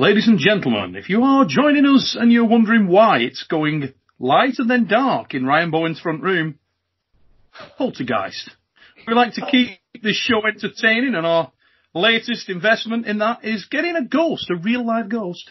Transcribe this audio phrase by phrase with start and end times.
[0.00, 4.54] Ladies and gentlemen, if you are joining us and you're wondering why it's going light
[4.56, 6.58] and then dark in Ryan Bowen's front room,
[7.76, 8.48] Poltergeist.
[9.06, 11.52] We like to keep this show entertaining and our
[11.92, 15.50] latest investment in that is getting a ghost, a real live ghost.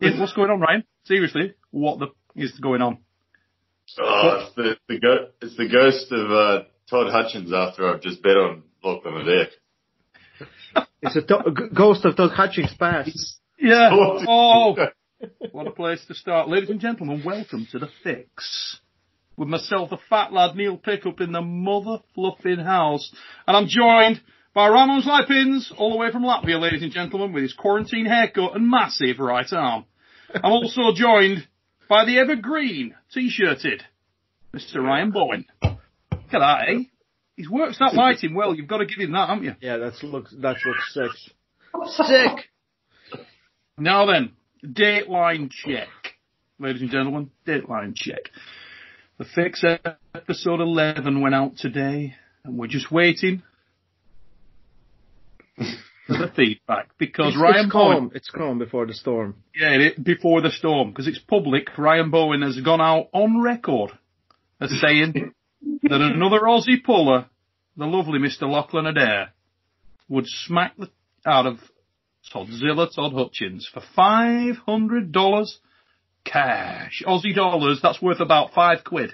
[0.00, 0.84] In, what's going on, Ryan?
[1.04, 2.96] Seriously, what the is going on?
[4.00, 8.22] Oh, it's the, the go- it's the ghost of uh, Todd Hutchins after I've just
[8.22, 9.48] bet on Lachlan Adair.
[11.02, 13.40] It's a to- g- ghost of Todd Hutchins' past.
[13.62, 13.90] Yeah.
[13.92, 14.76] Oh,
[15.52, 16.48] what a place to start.
[16.48, 18.80] Ladies and gentlemen, welcome to The Fix.
[19.36, 23.14] With myself, the fat lad Neil Pickup in the mother fluffing house.
[23.46, 24.20] And I'm joined
[24.52, 28.56] by Ramon Liepins, all the way from Latvia, ladies and gentlemen, with his quarantine haircut
[28.56, 29.84] and massive right arm.
[30.34, 31.46] I'm also joined
[31.88, 33.84] by the evergreen, t-shirted,
[34.52, 34.82] Mr.
[34.82, 35.44] Ryan Bowen.
[35.62, 35.78] Look
[36.32, 36.78] at that, eh?
[37.36, 39.54] He's worked that lighting well, you've got to give him that, haven't you?
[39.60, 41.32] Yeah, that's looks that looks sick.
[42.06, 42.48] Sick.
[43.82, 44.30] Now then,
[44.64, 45.88] Dateline check.
[46.60, 48.30] Ladies and gentlemen, Dateline check.
[49.18, 49.64] The Fix
[50.14, 53.42] episode 11 went out today, and we're just waiting
[55.56, 58.10] for the feedback because It's, Ryan it's Bowen, calm.
[58.14, 59.34] It's calm before the storm.
[59.52, 63.90] yeah, it, before the storm, because it's public, Ryan Bowen has gone out on record
[64.60, 65.34] as saying
[65.82, 67.26] that another Aussie puller,
[67.76, 68.48] the lovely Mr.
[68.48, 69.32] Lachlan Adair,
[70.08, 70.88] would smack the
[71.26, 71.58] out of
[72.32, 75.58] Toddzilla Todd Hutchins for five hundred dollars
[76.24, 77.02] cash.
[77.06, 79.12] Aussie dollars, that's worth about five quid.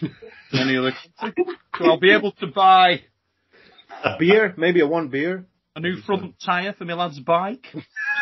[0.52, 0.92] Any other.
[1.20, 3.00] So I'll be able to buy
[4.04, 5.46] A beer, maybe a one beer.
[5.76, 7.66] a new front tyre for my lad's bike.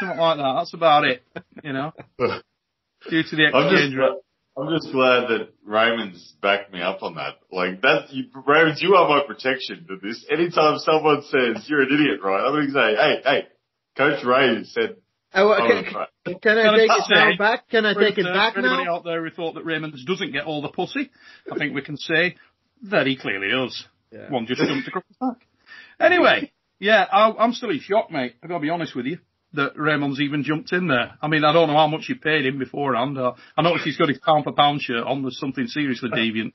[0.00, 0.54] Something like that.
[0.56, 1.22] That's about it.
[1.62, 1.92] You know.
[2.18, 4.18] Due to the I'm just, exchange rate.
[4.56, 7.36] I'm just glad that Raymond's backed me up on that.
[7.50, 10.24] Like that, you, Raymond, you are my protection to this.
[10.30, 12.44] Anytime someone says you're an idiot, right?
[12.44, 13.48] I'm going to say, hey, hey,
[13.96, 14.96] Coach Ray said,
[15.34, 15.88] Oh, okay.
[16.26, 17.68] Can Can I I take it now say- back?
[17.70, 18.96] Can I take it instance, back for anybody now?
[18.96, 21.10] out there who thought that Raymond doesn't get all the pussy,
[21.50, 22.36] I think we can say
[22.90, 23.84] that he clearly does.
[24.10, 24.28] Yeah.
[24.30, 25.46] One just jumped across his back.
[25.98, 28.34] Anyway, yeah, I, I'm still in shock, mate.
[28.42, 29.18] I've got to be honest with you.
[29.54, 31.12] That Raymond's even jumped in there.
[31.20, 33.18] I mean, I don't know how much you paid him beforehand.
[33.18, 35.20] Uh, I noticed he's got his pound for pound shirt on.
[35.22, 36.52] There's something seriously deviant.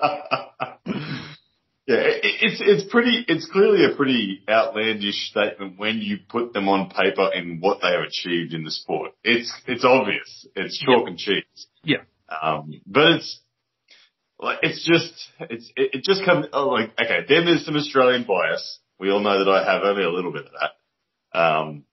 [1.86, 3.24] yeah, it's it's pretty.
[3.26, 7.88] It's clearly a pretty outlandish statement when you put them on paper and what they
[7.88, 9.12] have achieved in the sport.
[9.24, 10.46] It's it's obvious.
[10.54, 11.66] It's chalk and cheese.
[11.82, 12.02] Yeah.
[12.40, 13.40] Um, but it's
[14.38, 15.12] like it's just
[15.50, 17.24] it's it, it just comes oh, like okay.
[17.28, 18.78] Then there's some Australian bias.
[19.00, 21.38] We all know that I have only a little bit of that.
[21.38, 21.84] Um,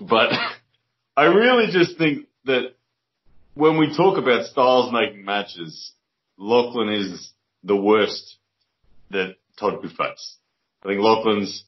[0.00, 0.32] but
[1.16, 2.74] I really just think that
[3.54, 5.92] when we talk about styles making matches,
[6.36, 7.30] Lachlan is
[7.64, 8.37] the worst
[9.10, 10.36] that Todd could face.
[10.82, 11.64] I think Lachlan's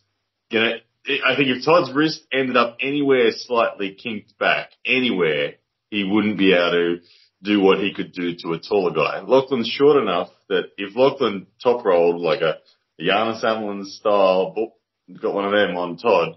[0.53, 0.77] gonna.
[1.06, 5.55] I think if Todd's wrist ended up anywhere slightly kinked back, anywhere,
[5.91, 6.97] he wouldn't be able to
[7.43, 9.21] do what he could do to a taller guy.
[9.21, 12.59] Lachlan's short enough that if Lachlan top rolled like a,
[12.99, 14.75] Janis Amolins style,
[15.21, 16.37] got one of them on Todd,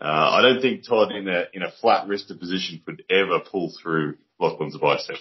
[0.00, 3.72] uh, I don't think Todd in a in a flat wristed position could ever pull
[3.82, 5.16] through Lachlan's bicep.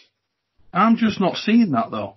[0.74, 2.16] I'm just not seeing that though.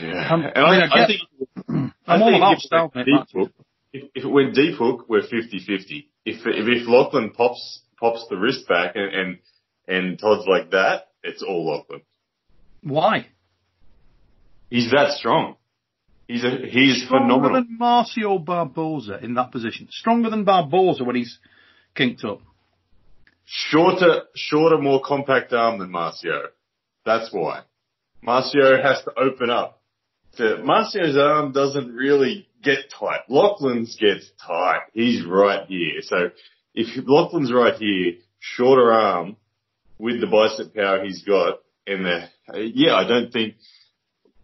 [0.00, 2.62] Yeah, Um, and I mean, I I, I get- think I all about if it
[2.66, 3.14] style, went mate.
[3.14, 3.52] deep hook,
[3.92, 6.06] if, if it went deep hook, we're 50-50.
[6.24, 9.38] If, if if Lachlan pops pops the wrist back and and,
[9.88, 12.02] and Todd's like that, it's all Lachlan.
[12.82, 13.26] Why?
[14.70, 15.56] He's that strong.
[16.28, 17.54] He's a he's Stronger phenomenal.
[17.64, 19.88] than Marcio Barbosa in that position.
[19.90, 21.38] Stronger than Barbosa when he's
[21.94, 22.40] kinked up.
[23.44, 26.46] Shorter, shorter, more compact arm than Marcio.
[27.04, 27.62] That's why.
[28.26, 29.81] Marcio has to open up.
[30.34, 33.20] So Marcio's arm doesn't really get tight.
[33.28, 34.80] Lachlan's gets tight.
[34.94, 36.00] He's right here.
[36.00, 36.30] So
[36.74, 39.36] if Lachlan's right here, shorter arm
[39.98, 42.28] with the bicep power he's got, and the
[42.74, 43.54] yeah, I don't think.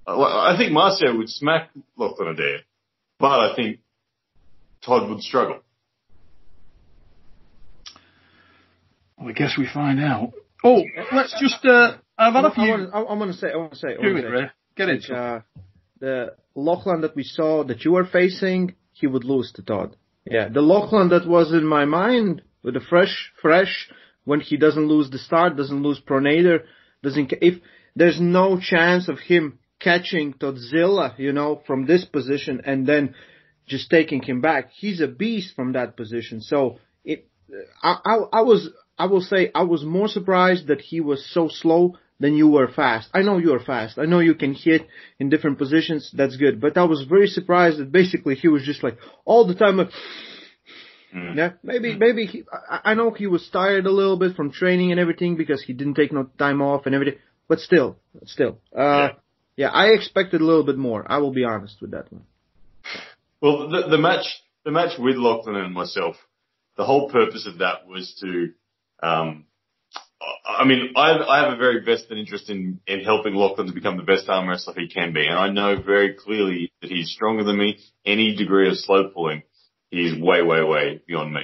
[0.07, 2.61] I think Marcio would smack Lachlan Adair,
[3.19, 3.81] but I think
[4.85, 5.61] Todd would struggle.
[9.19, 10.33] Well, I guess we find out.
[10.65, 10.83] Oh,
[11.13, 12.69] let's just, uh, I've had a I few.
[12.69, 14.29] want, I, I want to say, I want to say, I Do wanna it, say,
[14.29, 14.51] Ray.
[14.77, 15.17] Get like, into it.
[15.19, 15.41] uh,
[16.01, 19.97] the Lachlan that we saw that you were facing, he would lose to Todd.
[20.25, 23.89] Yeah, the Lachlan that was in my mind with the fresh, fresh,
[24.25, 26.65] when he doesn't lose the start, doesn't lose pronator,
[27.03, 27.63] doesn't, if
[27.97, 33.15] there's no chance of him catching Toddzilla, you know, from this position and then
[33.67, 36.41] just taking him back, he's a beast from that position.
[36.41, 37.29] So it,
[37.83, 38.69] I, I, I was,
[38.99, 42.69] I will say I was more surprised that he was so slow than you were
[42.69, 43.09] fast.
[43.15, 43.99] I know you are fast.
[43.99, 44.87] I know you can hit
[45.19, 46.11] in different positions.
[46.13, 46.61] That's good.
[46.61, 49.91] But I was very surprised that basically he was just like all the time like,
[51.15, 51.37] Mm.
[51.37, 54.91] Yeah, maybe, maybe he, I, I know he was tired a little bit from training
[54.91, 57.19] and everything because he didn't take no time off and everything,
[57.49, 59.13] but still, still, uh, Yeah.
[59.57, 61.11] yeah, I expected a little bit more.
[61.11, 62.25] I will be honest with that one.
[63.41, 64.27] Well, the, the match,
[64.65, 66.17] the match with Lachlan and myself,
[66.77, 68.53] the whole purpose of that was to,
[69.03, 69.47] um,
[70.21, 73.97] I mean, I, I have a very vested interest in, in helping Lachlan to become
[73.97, 75.27] the best arm wrestler he can be.
[75.27, 77.79] And I know very clearly that he's stronger than me.
[78.05, 79.43] Any degree of slow pulling,
[79.91, 81.43] he's way, way, way beyond me.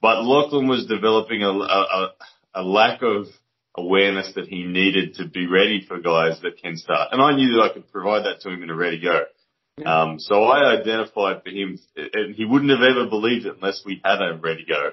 [0.00, 2.12] But Lachlan was developing a, a, a,
[2.56, 3.26] a lack of
[3.76, 7.10] awareness that he needed to be ready for guys that can start.
[7.12, 9.24] And I knew that I could provide that to him in a ready go.
[9.84, 14.00] Um, so I identified for him, and he wouldn't have ever believed it unless we
[14.02, 14.92] had a ready go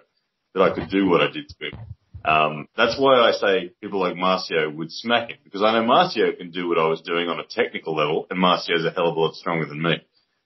[0.54, 1.80] that I could do what I did to him.
[2.26, 6.38] Um, that's why I say people like Marcio would smack him because I know Marcio
[6.38, 9.18] can do what I was doing on a technical level, and Marcio's a hell of
[9.18, 10.02] a lot stronger than me.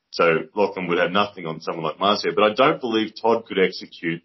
[0.10, 0.24] So
[0.56, 4.24] Lachlan would have nothing on someone like Marcio, but I don't believe Todd could execute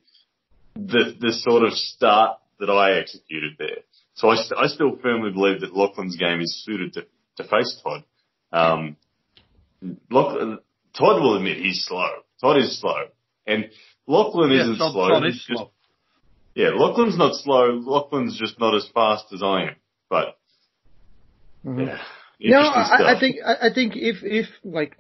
[0.75, 3.79] the the sort of start that I executed there.
[4.15, 7.07] So I, st- I still firmly believe that Lachlan's game is suited to,
[7.39, 8.05] to face Todd.
[8.53, 8.97] Um,
[10.11, 10.59] Lachlan,
[10.97, 12.09] Todd will admit he's slow.
[12.41, 13.07] Todd is slow.
[13.47, 13.71] And
[14.07, 15.09] Lachlan Yeah, isn't Todd, slow.
[15.09, 15.71] Todd is slow.
[16.55, 17.81] Yeah, Lachlan's not slow.
[17.85, 19.77] Lachlan's just not as fast as I am.
[20.11, 20.37] But
[21.65, 21.99] Mhm.
[22.39, 24.97] yeah, No, I, I think I, I think if if like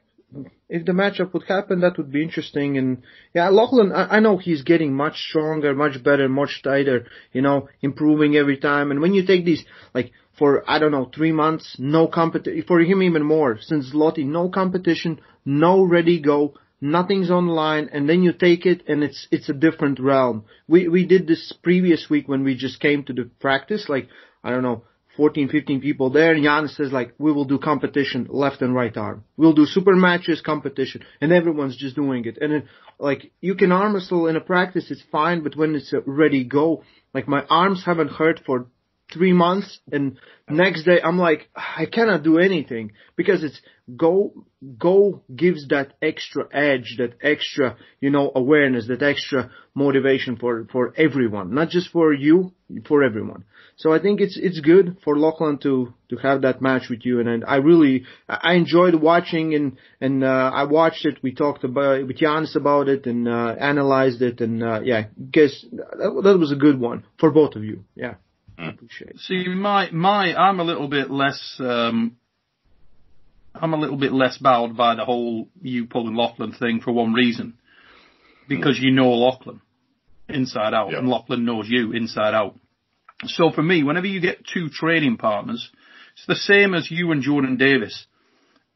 [0.68, 2.78] if the matchup would happen, that would be interesting.
[2.78, 3.02] And
[3.34, 7.06] yeah, Lachlan, I, I know he's getting much stronger, much better, much tighter.
[7.32, 8.90] You know, improving every time.
[8.90, 12.80] And when you take these like for I don't know three months, no competition for
[12.80, 16.54] him even more since Lottie, no competition, no ready go.
[16.82, 20.46] Nothing's online, and then you take it, and it's it's a different realm.
[20.66, 24.08] We we did this previous week when we just came to the practice, like
[24.42, 24.82] I don't know,
[25.16, 26.32] 14, 15 people there.
[26.32, 29.24] And Jan says like, we will do competition left and right arm.
[29.36, 32.38] We'll do super matches competition and everyone's just doing it.
[32.40, 32.68] And then
[32.98, 36.44] like, you can arm wrestle in a practice, it's fine, but when it's a ready
[36.44, 36.82] go,
[37.12, 38.66] like my arms haven't hurt for
[39.12, 40.18] three months and
[40.48, 43.60] next day I'm like, I cannot do anything because it's
[43.96, 44.32] go,
[44.78, 50.92] go gives that extra edge, that extra, you know, awareness, that extra motivation for, for
[50.96, 52.52] everyone, not just for you,
[52.86, 53.44] for everyone.
[53.76, 57.20] So I think it's it's good for Lachlan to to have that match with you,
[57.20, 61.18] and, and I really I enjoyed watching and and uh, I watched it.
[61.22, 65.64] We talked about with Janis about it and uh, analyzed it, and uh, yeah, guess
[65.72, 67.84] that, that was a good one for both of you.
[67.94, 68.14] Yeah,
[68.58, 69.10] appreciate.
[69.12, 69.18] it.
[69.20, 71.56] See, my my, I'm a little bit less.
[71.58, 72.16] Um,
[73.54, 77.12] I'm a little bit less bowed by the whole you pulling Lachlan thing for one
[77.12, 77.54] reason,
[78.48, 79.60] because you know Lachlan
[80.28, 80.98] inside out, Yeah.
[80.98, 82.58] and Lachlan knows you inside out.
[83.26, 85.70] So for me, whenever you get two training partners,
[86.14, 88.06] it's the same as you and Jordan Davis.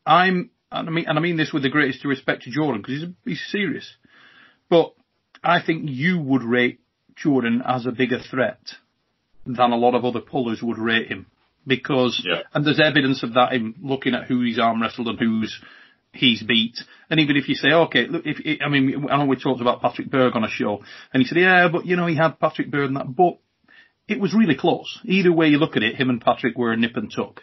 [0.05, 3.01] I'm, and I mean, and I mean this with the greatest respect to Jordan because
[3.01, 3.91] he's he's serious,
[4.69, 4.93] but
[5.43, 6.81] I think you would rate
[7.17, 8.61] Jordan as a bigger threat
[9.47, 11.27] than a lot of other pullers would rate him
[11.67, 12.43] because, Yeah.
[12.55, 15.61] and there's evidence of that in looking at who he's arm wrestled and who's
[16.13, 16.79] he's beat.
[17.11, 19.83] And even if you say, okay, look, if, I mean, I know we talked about
[19.83, 20.83] Patrick Berg on a show
[21.13, 23.39] and he said, yeah, but you know, he had Patrick Berg and that, but
[24.09, 25.01] it was really close.
[25.05, 27.43] Either way you look at it, him and Patrick were a nip and tuck.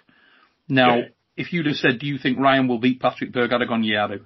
[0.67, 1.03] Now, Yeah.
[1.37, 3.83] if you'd have said, do you think Ryan will beat Patrick Berg, I'd have gone,
[3.83, 4.25] yeah, I do.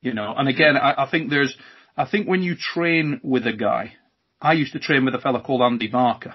[0.00, 1.56] You know, and again, I, I think there's,
[1.96, 3.94] I think when you train with a guy,
[4.42, 6.34] I used to train with a fella called Andy Barker.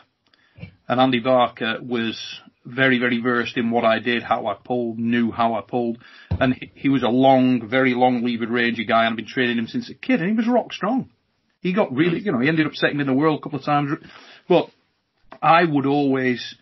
[0.88, 2.18] And Andy Barker was
[2.66, 5.98] very, very versed in what I did, how I pulled, knew how I pulled.
[6.32, 9.68] And he, was a long, very long levered ranger guy and I've been training him
[9.68, 11.10] since a kid and he was rock strong.
[11.60, 13.66] He got really, you know, he ended up second in the world a couple of
[13.66, 13.92] times.
[14.48, 14.70] But
[15.42, 16.56] I would always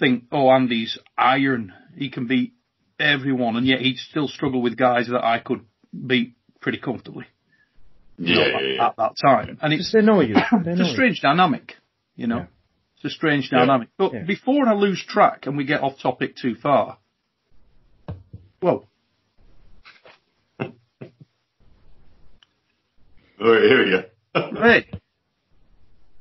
[0.00, 1.72] think, oh, Andy's iron.
[1.96, 2.54] He can beat
[2.98, 5.60] everyone and yet he'd still struggle with guys that I could
[6.06, 7.26] beat pretty comfortably
[8.20, 8.86] yeah, at, yeah, yeah.
[8.86, 9.58] at that time.
[9.62, 10.34] And it's, Just they know you.
[10.64, 10.92] They it's know a you.
[10.94, 11.74] strange dynamic,
[12.16, 12.36] you know.
[12.38, 12.46] Yeah.
[12.96, 13.60] It's a strange Yeah.
[13.60, 13.88] dynamic.
[13.96, 14.22] But Yeah.
[14.24, 16.98] before I lose track and we get off topic too far,
[18.62, 18.86] well,
[23.42, 24.60] All right, oh, here we go.
[24.62, 24.86] hey,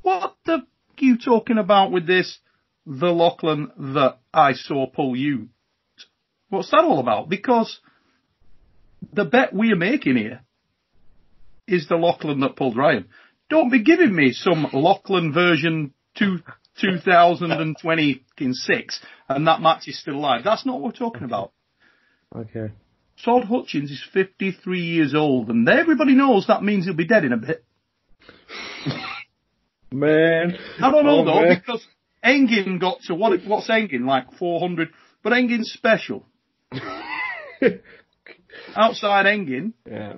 [0.01, 0.63] what the f-
[0.99, 2.39] you talking about with this,
[2.85, 5.49] the Lachlan that I saw pull you?
[6.49, 7.27] What's that all about?
[7.29, 7.79] Because
[9.13, 10.41] the bet we're making here
[11.69, 13.05] is the Lachlan that pulled Ryan.
[13.49, 16.39] Don't be giving me some Lachlan version two,
[16.81, 20.41] 2026 and that match is still alive.
[20.43, 21.51] That's not what we're talking about.
[22.35, 22.71] Okay.
[23.23, 27.33] Todd Hutchins is 53 years old and everybody knows that means he'll be dead in
[27.33, 27.63] a bit.
[29.91, 30.55] Man.
[30.81, 31.61] I don't know Oh, though, man.
[31.65, 31.85] because
[32.23, 33.39] Engin got to what?
[33.47, 34.31] What's Engin like?
[34.38, 34.89] 400,
[35.23, 36.25] but Engin's special.
[38.75, 40.13] Outside Engin, Yeah.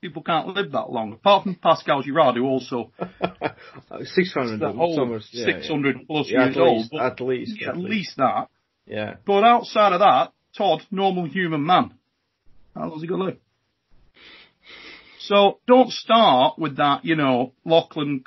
[0.00, 1.12] People can't live that long.
[1.12, 2.92] Apart from Pascal Girard, who also
[4.04, 5.28] Six hundred the whole summers.
[5.32, 6.44] Yeah, 600 plus yeah.
[6.44, 6.78] years at old.
[6.78, 8.48] least, But at least, at at least that.
[8.86, 9.16] Yeah.
[9.26, 11.94] But outside of that, Todd, normal human man.
[12.74, 13.38] How long's he going to live?
[15.20, 18.24] So don't start with that, you know, Lachlan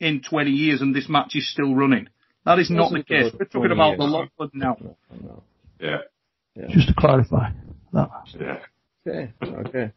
[0.00, 2.08] in 20 years and this match is still running.
[2.44, 3.32] That is not the case.
[3.38, 4.12] We're talking 20 about the years.
[4.38, 4.76] Lachlan now.
[5.20, 5.42] No.
[5.80, 6.68] Yeah.
[6.70, 7.50] Just to clarify
[7.92, 8.10] that.
[8.38, 8.58] Yeah.
[9.06, 9.32] Okay.
[9.42, 9.92] Okay.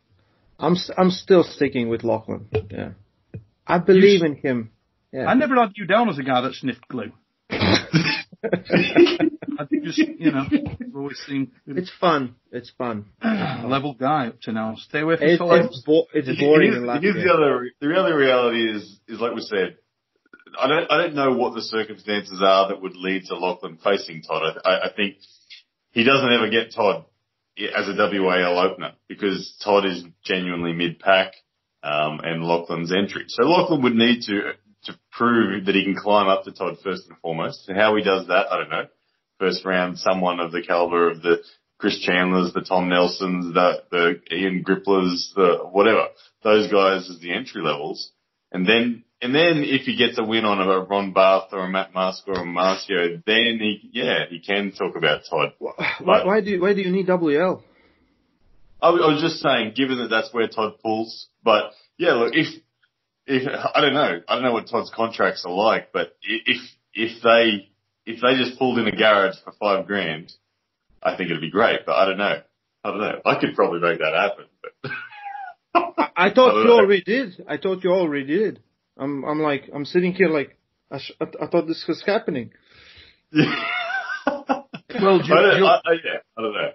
[0.62, 2.48] I'm s- I'm still sticking with Lachlan.
[2.70, 2.92] Yeah.
[3.68, 4.72] I believe in him.
[5.12, 5.26] Yeah.
[5.26, 7.12] I never had you down as a guy that sniffed glue.
[8.44, 12.36] I think just, you know, you've always seemed it's fun.
[12.52, 13.06] It's fun.
[13.24, 14.76] level guy up to now.
[14.78, 15.68] Stay away from It, celebs.
[15.68, 19.36] it's bo- it's boring in Here's, here's the other, the other reality is, is like
[19.36, 19.78] we said,
[20.60, 24.22] I don't, I don't know what the circumstances are that would lead to Lachlan facing
[24.24, 24.58] Todd.
[24.66, 25.18] I, I, I think
[25.92, 27.06] he doesn't ever get Todd
[27.68, 31.34] as a WAL opener because Todd is genuinely mid-pack,
[31.84, 33.26] um, and Lachlan's entry.
[33.28, 34.54] So Lachlan would need to,
[34.86, 37.68] to prove that he can climb up to Todd first and foremost.
[37.68, 38.88] And how he does that, I don't know.
[39.40, 41.38] First round, someone of the caliber of the
[41.80, 46.08] Chris Chandlers, the Tom Nelsons, the, the Ian Gripplers, the whatever.
[46.44, 48.12] Those guys as the entry levels.
[48.52, 51.70] And then, and then if he gets a win on a Ron Bath or a
[51.70, 55.54] Matt Mask or a Marcio, then he, yeah, he can talk about Todd.
[55.60, 57.62] Why, why do you, why do you need WL?
[58.82, 62.34] I, was- I was just saying, given that that's where Todd pulls, but yeah, look,
[62.36, 62.48] if,
[63.28, 66.58] if, I don't know, I don't know what Todd's contracts are like, but if,
[66.94, 67.70] if they,
[68.06, 70.34] if they just pulled in a garage for five grand,
[71.04, 72.42] I think it'd be great, but I don't know.
[72.84, 73.22] I don't know.
[73.26, 74.46] I could probably make that happen,
[74.84, 74.92] but.
[76.16, 76.80] I thought I you know.
[76.80, 77.46] already did.
[77.48, 78.60] I thought you already did.
[78.98, 80.58] I'm I'm like I'm sitting here like
[80.92, 82.52] I, sh- I, I thought this was happening.
[85.02, 86.72] Well, I don't, Joe- I, I, yeah, I don't know.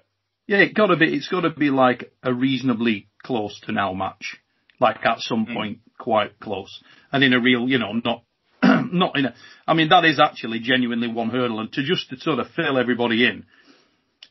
[0.46, 1.14] Yeah, it gotta be.
[1.14, 4.36] It's gotta be like a reasonably close to now match,
[4.80, 6.82] like at some point quite close,
[7.12, 8.22] and in a real, you know, not
[8.92, 9.34] not in a.
[9.66, 12.78] I mean, that is actually genuinely one hurdle, and to just to sort of fill
[12.78, 13.44] everybody in.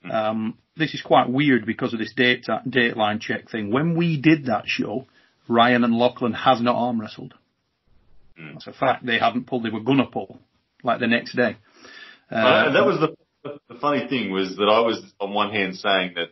[0.09, 3.71] Um, this is quite weird because of this date dateline check thing.
[3.71, 5.07] When we did that show,
[5.47, 7.33] Ryan and Lachlan have not arm wrestled.
[8.37, 9.05] That's a fact.
[9.05, 9.63] They haven't pulled.
[9.63, 10.39] They were gonna pull,
[10.83, 11.57] like the next day.
[12.31, 13.15] Uh, Uh, that was the
[13.69, 16.29] the funny thing was that I was on one hand saying that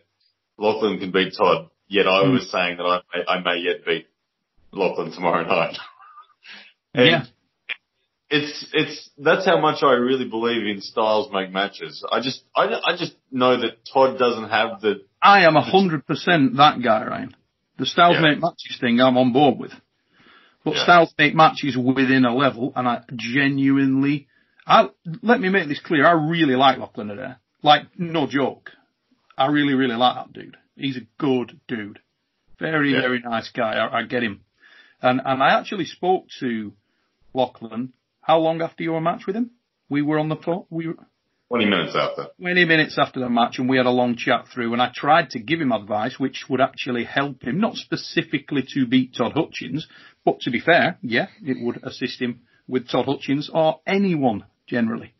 [0.58, 4.06] Lachlan can beat Todd, yet I was saying that I may, I may yet beat
[4.72, 5.76] Lachlan tomorrow night.
[6.94, 7.24] Yeah.
[8.30, 12.04] it's it's that's how much I really believe in styles make matches.
[12.10, 16.06] I just I, I just know that Todd doesn't have the I am a hundred
[16.06, 17.34] percent that guy, Ryan.
[17.78, 18.22] The styles Yeah.
[18.22, 19.72] make matches thing I'm on board with.
[20.64, 20.82] But Yeah.
[20.84, 24.28] styles make matches within a level and I genuinely
[24.66, 24.88] I
[25.22, 27.36] let me make this clear, I really like Lachlan Adair.
[27.62, 28.72] Like, no joke.
[29.36, 30.56] I really, really like that dude.
[30.74, 31.98] He's a good dude.
[32.58, 33.02] Very, Yeah.
[33.02, 33.74] very nice guy.
[33.74, 34.40] I, I get him.
[35.02, 36.72] And and I actually spoke to
[37.34, 37.92] Lachlan
[38.22, 39.50] how long after your match with him?
[39.90, 40.96] We were on the phone we were
[41.54, 42.28] twenty minutes after.
[42.40, 45.30] 20 minutes after the match and we had a long chat through and I tried
[45.30, 49.86] to give him advice which would actually help him, not specifically to beat Todd Hutchins,
[50.24, 55.14] but to be fair, yeah, it would assist him with Todd Hutchins or anyone generally.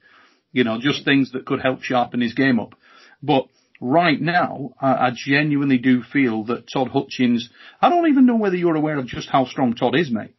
[0.53, 2.75] You know, just things that could help sharpen his game up.
[3.23, 3.47] But
[3.81, 7.49] right now, I, I genuinely do feel that Todd Hutchins,
[7.81, 10.35] I don't even know whether you're aware of just how strong Todd is, mate.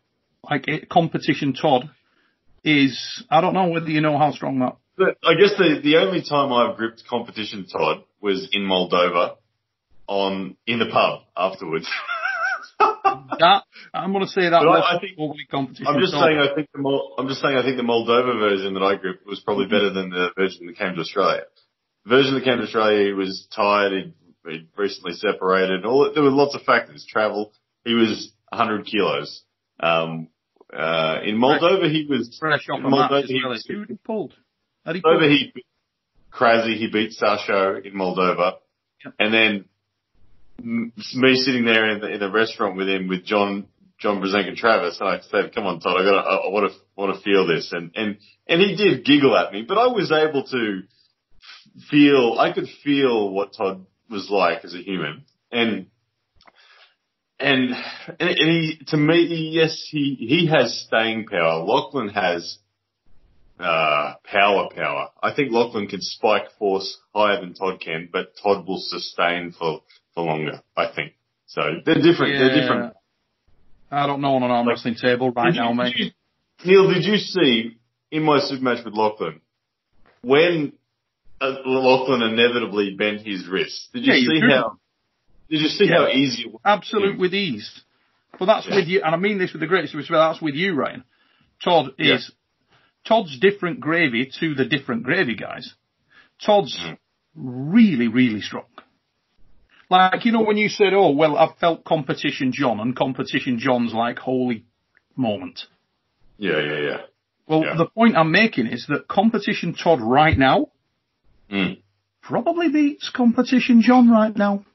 [0.50, 1.90] Like, it, competition Todd
[2.64, 5.98] is, I don't know whether you know how strong that But I guess the the
[5.98, 9.36] only time I've gripped competition Todd was in Moldova
[10.08, 11.90] on in the pub afterwards.
[13.40, 15.88] That I'm going to say that I- was I think- probably competition.
[15.88, 16.38] I'm just so- saying.
[16.40, 17.56] I think the Mol- I'm just saying.
[17.58, 20.78] I think the Moldova version that I gripped was probably better than the version that
[20.78, 21.44] came to Australia.
[22.06, 23.92] The version that came to Australia, he was tired.
[23.94, 24.14] He'd,
[24.52, 25.86] he'd recently separated.
[25.86, 27.06] All there were lots of factors.
[27.08, 27.54] Travel.
[27.84, 29.44] He was 100 kilos.
[29.80, 30.28] Um,
[30.74, 32.36] uh, in Moldova, he was.
[32.40, 33.40] fresh off Moldova, he.
[33.42, 34.34] Who he he pulled?
[34.86, 35.66] Moldova, he beat.
[36.78, 38.58] He beat Sasho in Moldova,
[39.20, 39.66] and then
[40.62, 43.68] me sitting there in the, in the restaurant with him with John
[44.00, 46.78] John Brzenk and Travis, and I said, "Come on, Todd, I got, I want to
[46.98, 50.12] want to feel this," and and and he did giggle at me, but I was
[50.12, 50.82] able to
[51.90, 55.88] feel, I could feel what Todd was like as a human, and
[57.40, 57.72] and
[58.20, 61.64] and, and he, to me, yes, he he has staying power.
[61.64, 62.58] Lachlan has
[63.60, 65.10] uh, power, power.
[65.22, 69.82] I think Lachlan can spike force higher than Todd can, but Todd will sustain for
[70.14, 70.62] for longer.
[70.76, 71.14] I think
[71.48, 71.62] so.
[71.86, 72.38] They're different.
[72.40, 72.94] They're different.
[73.92, 75.96] I don't know on an arm Like- wrestling table right Did you- now, did mate.
[75.98, 76.12] you-
[76.66, 77.78] Neil, did you see
[78.12, 79.42] in my super match with Lachlan
[80.22, 80.74] when
[81.42, 83.90] uh, Lachlan inevitably bent his wrist?
[83.94, 84.48] Did you Yeah, see do.
[84.50, 84.78] how?
[85.50, 86.62] Did you see how easy it was?
[86.66, 87.82] Absolute with ease.
[88.40, 88.76] But that's Yeah.
[88.78, 91.04] with you, and I mean this with the greatest respect, that's with you, Ryan.
[91.64, 92.16] Todd Yeah.
[92.16, 92.32] is,
[93.08, 95.74] Todd's different gravy to the different gravy guys.
[96.44, 96.98] Todd's Mm.
[97.36, 98.66] really, really strong.
[99.90, 103.94] Like, you know, when you said, oh, well, I've felt competition John, and competition John's
[103.94, 104.66] like holy
[105.16, 105.68] moment.
[106.38, 107.02] Yeah, yeah, yeah.
[107.48, 107.76] Well, Yeah.
[107.76, 110.70] the point I'm making is that competition Todd right now
[111.52, 111.78] Mm.
[112.22, 114.66] probably beats competition John right now.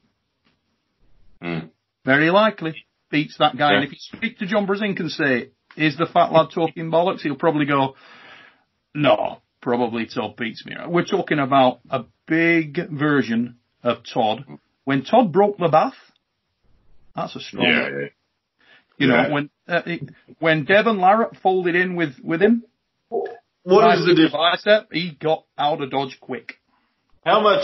[1.41, 1.69] Mm.
[2.05, 3.71] Very likely beats that guy.
[3.71, 3.75] Yeah.
[3.77, 7.21] And if you speak to John Brzenk and say, is the fat lad talking bollocks?
[7.21, 7.95] He'll probably go,
[8.93, 10.75] no, probably Todd beats me.
[10.87, 14.45] We're talking about a big version of Todd.
[14.83, 15.93] When Todd broke the bath,
[17.15, 18.07] that's a strong, Yeah, yeah.
[18.97, 19.27] you yeah.
[19.27, 19.81] know, when, uh,
[20.39, 22.63] when Devon Larratt folded in with, with him,
[23.63, 24.63] What is the difference?
[24.63, 26.53] bicep, he got out of dodge quick.
[27.25, 27.63] How much?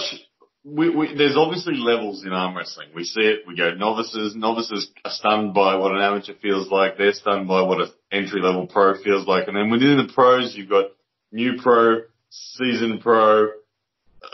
[0.63, 2.89] We, we, there's obviously levels in arm wrestling.
[2.93, 3.47] We see it.
[3.47, 4.35] We go novices.
[4.35, 6.97] Novices are stunned by what an amateur feels like.
[6.97, 9.47] They're stunned by what an entry level pro feels like.
[9.47, 10.87] And then within the pros, you've got
[11.31, 13.49] new pro, season pro,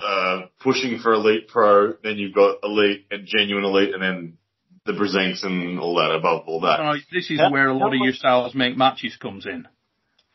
[0.02, 1.94] uh, pushing for elite pro.
[2.04, 4.38] Then you've got elite and genuine elite, and then
[4.86, 6.80] the Brzenks and all that above all that.
[6.80, 9.46] Uh, this is How- where a lot how of your much- styles make matches comes
[9.46, 9.68] in.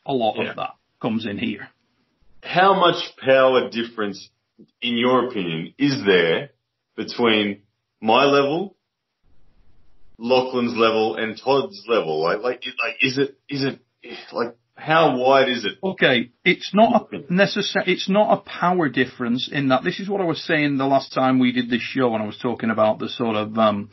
[0.07, 0.51] A lot Yeah.
[0.51, 1.69] of that comes in here.
[2.43, 4.31] how much power difference,
[4.81, 6.51] in your opinion, is there
[6.97, 7.63] between
[8.01, 8.77] my level,
[10.19, 12.21] Lachlan's level, and Todd's level?
[12.23, 13.81] Like, like, like, is it, is it,
[14.33, 15.73] like, how wide is it?
[15.83, 17.87] Okay, it's not a necessary.
[17.89, 19.83] It's not a power difference in that.
[19.83, 22.27] This is what I was saying the last time we did this show, when I
[22.27, 23.91] was talking about the sort of um,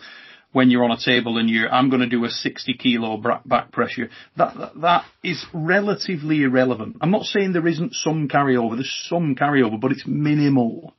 [0.52, 3.72] when you're on a table and you're, I'm going to do a 60 kilo back
[3.72, 4.10] pressure.
[4.38, 6.98] That, that that is relatively irrelevant.
[7.02, 8.76] I'm not saying there isn't some carryover.
[8.76, 10.94] There's some carryover, but it's minimal.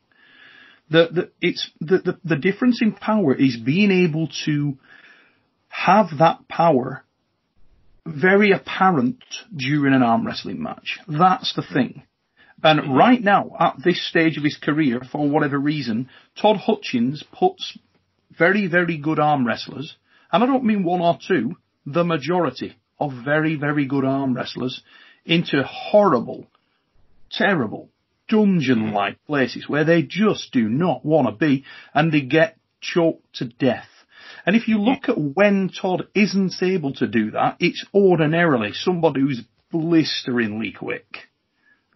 [0.91, 4.78] The the it's the the, the difference in power is being able to
[5.69, 7.05] have that power
[8.06, 9.23] very apparent
[9.54, 10.99] during an arm wrestling match.
[11.08, 12.02] That's the thing.
[12.62, 16.08] And right now, at this stage of his career, for whatever reason,
[16.40, 17.78] Todd Hutchins puts
[18.38, 19.97] very, very good arm wrestlers,
[20.32, 24.82] and I don't mean one or two, the majority of very, very good arm wrestlers
[25.25, 26.47] into horrible,
[27.30, 27.90] terrible,
[28.28, 31.64] dungeon-like places where they just do not want to be,
[31.95, 33.88] and they get choked to death.
[34.47, 39.21] And if you look at when Todd isn't able to do that, it's ordinarily somebody
[39.21, 41.28] who's blisteringly quick.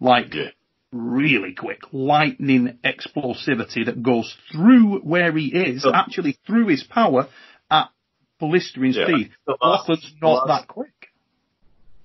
[0.01, 0.49] Like, Yeah.
[0.91, 1.79] really quick.
[1.93, 7.29] Lightning explosivity that goes through where he is, So- actually through his power
[7.69, 7.89] at
[8.37, 9.05] blistering Yeah.
[9.05, 9.31] speed.
[9.47, 11.13] Last- Lachlan's not last- that quick.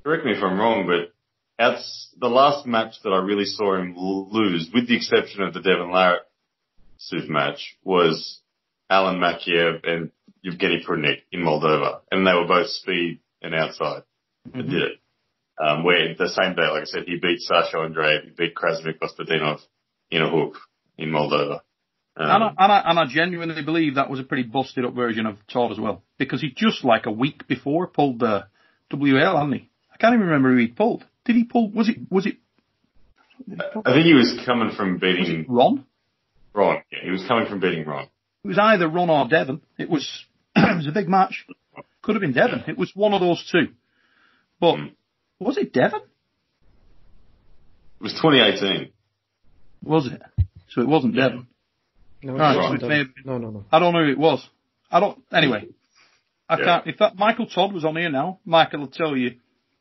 [0.05, 1.13] Correct me if I'm wrong, but
[1.59, 5.61] that's the last match that I really saw him lose, with the exception of the
[5.61, 6.21] Devon Larratt
[6.99, 8.41] super match, was
[8.89, 10.13] Alan Makiev and
[10.47, 14.03] Evgeny Prudnik in Moldova, and they were both speed and outside.
[14.55, 15.01] They did it.
[15.59, 18.99] Um, where the same day, like I said, he beat Sasha Andreev, he beat Krasnov
[18.99, 19.61] Kostadinov
[20.11, 20.59] in a hook
[20.99, 21.61] in Moldova.
[22.17, 24.95] Um, And I, and, I, and I genuinely believe that was a pretty busted up
[24.95, 26.03] version of Todd as well.
[26.19, 28.47] Because he just like a week before pulled the
[28.93, 29.71] WL, hadn't he?
[29.93, 31.05] I can't even remember who he pulled.
[31.25, 32.37] Did he pull, was it, was it,
[33.85, 35.85] I think he was coming from beating Ron?
[36.55, 36.83] Ron.
[36.91, 38.09] Yeah, he was coming from beating Ron.
[38.45, 39.61] It was either Ron or Devon.
[39.79, 40.09] It was,
[40.77, 41.47] it was a big match.
[42.03, 42.65] Could have been Devon.
[42.69, 43.69] It was one of those two.
[44.61, 44.93] But, Mm.
[45.39, 46.01] was it Devon?
[46.01, 48.93] It was 2018.
[49.83, 50.23] Was it?
[50.69, 51.29] So it wasn't Yeah.
[51.29, 51.47] Devon.
[52.23, 53.65] No, Right, no, so no, maybe- no, no, no.
[53.71, 54.49] I don't know who it was.
[54.91, 55.69] I don't, anyway.
[56.49, 56.65] I Yeah.
[56.65, 59.37] can't, if that Michael Todd was on here now, Michael will tell you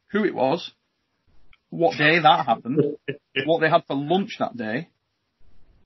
[0.07, 0.71] who it was,
[1.69, 2.97] what day that happened,
[3.45, 4.89] what they had for lunch that day,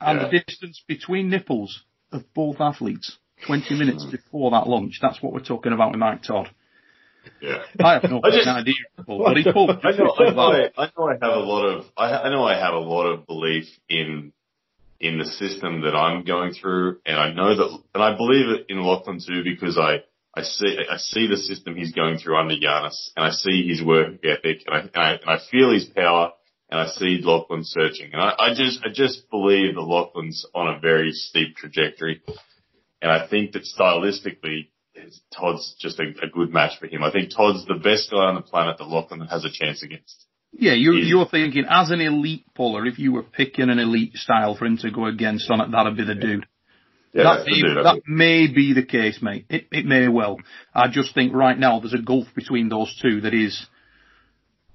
[0.01, 0.27] and Yeah.
[0.27, 3.17] the distance between nipples of both athletes.
[3.45, 4.11] 20 minutes hmm.
[4.11, 4.99] before that lunch.
[5.01, 6.49] That's what we're talking about with Mike Todd.
[7.41, 7.63] Yeah.
[7.83, 8.75] I have no I just- idea,
[9.05, 9.69] but he pulled.
[9.83, 12.43] I know, I know, I, I know I have a lot of, I, I know
[12.43, 14.33] I have a lot of belief in,
[14.99, 18.65] in the system that I'm going through and I know that, and I believe it
[18.69, 20.03] in Lachlan too because I,
[20.35, 23.83] I see, I see the system he's going through under Janis and I see his
[23.83, 26.33] work ethic and I, and I, and I feel his power
[26.69, 30.67] and I see Lachlan searching and I, I just, I just believe that Lachlan's on
[30.67, 32.21] a very steep trajectory
[33.01, 34.69] and I think that stylistically,
[35.35, 37.03] Todd's just a, a good match for him.
[37.03, 40.25] I think Todd's the best guy on the planet that Lachlan has a chance against.
[40.51, 44.55] Yeah, you're, you're thinking as an elite puller, if you were picking an elite style
[44.55, 46.45] for him to go against on it, that'd be the dude.
[47.13, 47.85] Yeah, that, the may, dude.
[47.85, 49.45] That may be the case, mate.
[49.49, 50.37] It, it may well.
[50.73, 53.65] I just think right now there's a gulf between those two that is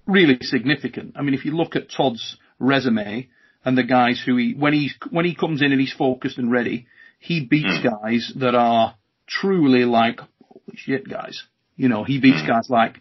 [0.06, 1.16] really significant.
[1.16, 3.28] I mean, if you look at Todd's resume
[3.64, 6.50] and the guys who he, when he's, when he comes in and he's focused and
[6.50, 6.86] ready,
[7.28, 7.88] he beats Hmm.
[7.88, 8.94] guys that are
[9.26, 11.36] truly like, holy shit guys.
[11.76, 13.00] You know, he beats guys like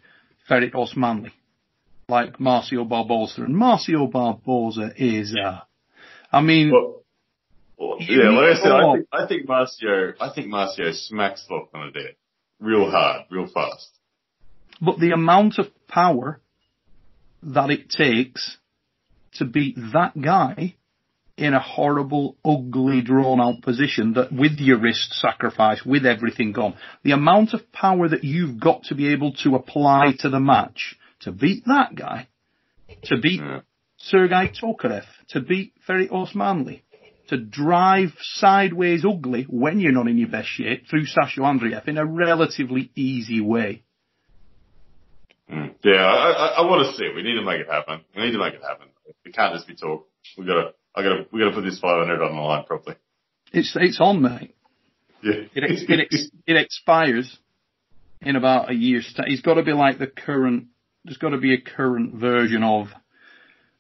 [0.50, 1.32] Ferit Osmanli,
[2.08, 5.60] like Marcio Barbosa, and Marcio Barbosa is, uh,
[6.32, 7.02] I mean, Well,
[7.78, 11.84] well, yeah, like I said, I think, I think Marcio, I think Marcio smacks Lachlan
[11.84, 12.12] a Adair
[12.60, 13.90] real hard, real fast.
[14.82, 16.40] but the amount of power
[17.44, 18.58] that it takes
[19.34, 20.76] to beat that guy
[21.38, 26.76] in a horrible, ugly, drawn out position that with your wrist sacrifice, with everything gone,
[27.04, 30.96] the amount of power that you've got to be able to apply to the match
[31.22, 32.28] to beat that guy,
[33.04, 33.62] to beat Yeah.
[33.98, 36.82] Sergei Tokarev, to beat Ferit Osmanli,
[37.30, 41.98] to drive sideways ugly when you're not in your best shape through Sasha Andreev in
[41.98, 43.84] a relatively easy way.
[45.50, 45.74] Mm.
[45.84, 47.15] Yeah, I, I, I want to see it.
[47.15, 48.02] We need to make it happen.
[48.15, 48.88] We need to make it happen.
[49.26, 50.08] It can't just be talk.
[50.38, 52.95] We've gotta, I gotta, we gotta put this 500 on the line properly.
[53.51, 54.56] It's it's on, mate.
[55.23, 55.43] Yeah.
[55.56, 57.38] It ex- it, ex- it expires
[58.21, 59.25] in about a year's time.
[59.29, 60.67] It's got to be like the current.
[61.06, 62.88] There's got to be a current version of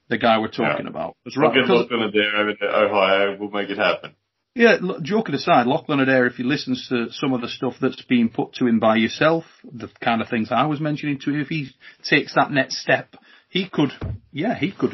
[0.09, 0.89] the guy we're talking Yeah.
[0.89, 1.15] about.
[1.25, 3.37] It's right, get 'cause- Lachlan Adair over to Ohio.
[3.39, 4.11] We'll make it happen.
[4.55, 8.29] yeah, joking aside, Lachlan Adair, if he listens to some of the stuff that's being
[8.29, 11.47] put to him by yourself, the kind of things I was mentioning to him, if
[11.47, 11.69] he
[12.07, 13.15] takes that next step,
[13.49, 13.91] he could,
[14.31, 14.91] yeah, he could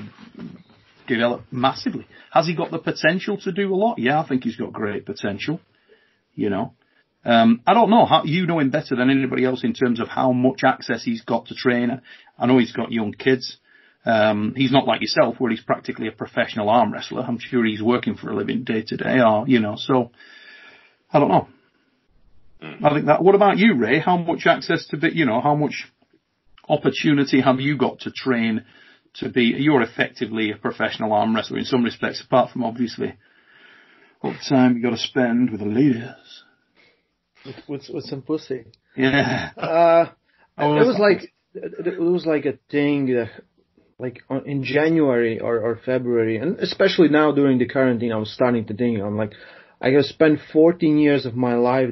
[1.09, 2.07] develop massively.
[2.31, 3.99] Has he got the potential to do a lot?
[3.99, 5.59] Yeah, I think he's got great potential.
[6.35, 6.73] You know,
[7.25, 10.07] um, I don't know how you know him better than anybody else in terms of
[10.07, 12.01] how much access he's got to train.
[12.37, 13.57] I know he's got young kids.
[14.05, 17.23] Um, he's not like yourself, where he's practically a professional arm wrestler.
[17.23, 19.75] I'm sure he's working for a living day to day, or you know.
[19.77, 20.11] So
[21.11, 21.47] I don't know.
[22.61, 23.21] I think that.
[23.21, 23.99] What about you, Ray?
[23.99, 25.09] How much access to be?
[25.13, 25.91] You know, how much
[26.69, 28.63] opportunity have you got to train
[29.15, 29.53] to be?
[29.57, 33.15] You're effectively a professional arm wrestler in some respects, apart from obviously
[34.21, 36.43] all the time you got to spend with the ladies.
[37.45, 38.65] With, with, with some pussy.
[38.95, 39.51] Yeah.
[39.57, 40.05] Uh,
[40.57, 43.29] it was like it was like a thing that,
[43.97, 48.33] like on- in January or, or February, and especially now during the quarantine, I was
[48.33, 49.33] starting to think I'm like,
[49.81, 51.89] I have spent 14 years of my life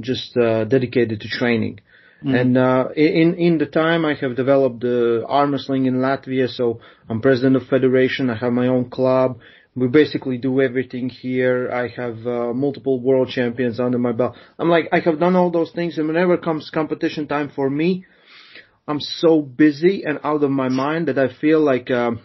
[0.00, 1.80] just uh, dedicated to training.
[2.22, 6.80] And uh, in in the time I have developed the arm wrestling in Latvia, so
[7.08, 8.30] I'm president of federation.
[8.30, 9.38] I have my own club.
[9.74, 11.70] We basically do everything here.
[11.70, 14.34] I have uh, multiple world champions under my belt.
[14.58, 18.06] I'm like I have done all those things, and whenever comes competition time for me,
[18.88, 22.20] I'm so busy and out of my mind that I feel like, um,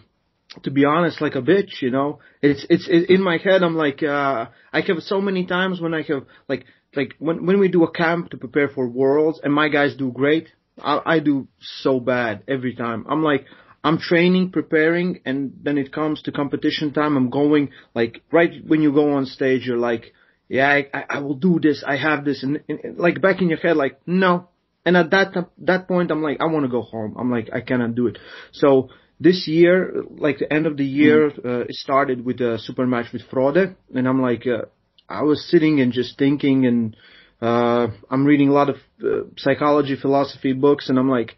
[0.62, 1.82] to be honest, like a bitch.
[1.82, 3.62] You know, it's it's it, in my head.
[3.62, 7.58] I'm like, uh, I have so many times when I have like like when when
[7.60, 10.48] we do a camp to prepare for worlds, and my guys do great.
[10.82, 13.06] I, I do so bad every time.
[13.08, 13.46] I'm like.
[13.84, 17.16] I'm training, preparing, and then it comes to competition time.
[17.16, 20.12] I'm going like right when you go on stage, you're like,
[20.48, 21.82] yeah, I, I- I will do this.
[21.84, 24.48] I have this, and, and and like back in your head, like no.
[24.86, 27.16] And at that that point, I'm like, I want to go home.
[27.18, 28.18] I'm like, I cannot do it.
[28.52, 32.86] So this year, like the end of the year, uh, it started with a super
[32.86, 34.66] match with Frode, and I'm like, uh,
[35.12, 36.96] I was sitting and just thinking, and
[37.40, 41.36] uh, I'm reading a lot of uh, psychology, philosophy books, and I'm like,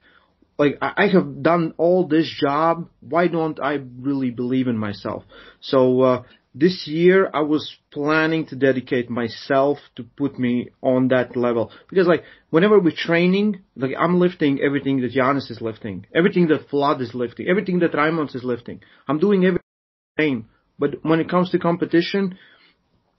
[0.59, 2.89] like I have done all this job.
[3.01, 5.25] Why don't I really believe in myself?
[5.61, 6.23] So uh,
[6.55, 12.07] this year I was planning to dedicate myself to put me on that level because
[12.07, 17.01] like whenever we're training, like I'm lifting everything that Janis is lifting, everything that Vlad
[17.01, 18.81] is lifting, everything that Raimonds is lifting.
[19.09, 19.61] I'm doing everything
[20.19, 20.49] same.
[20.79, 22.39] But when it comes to competition,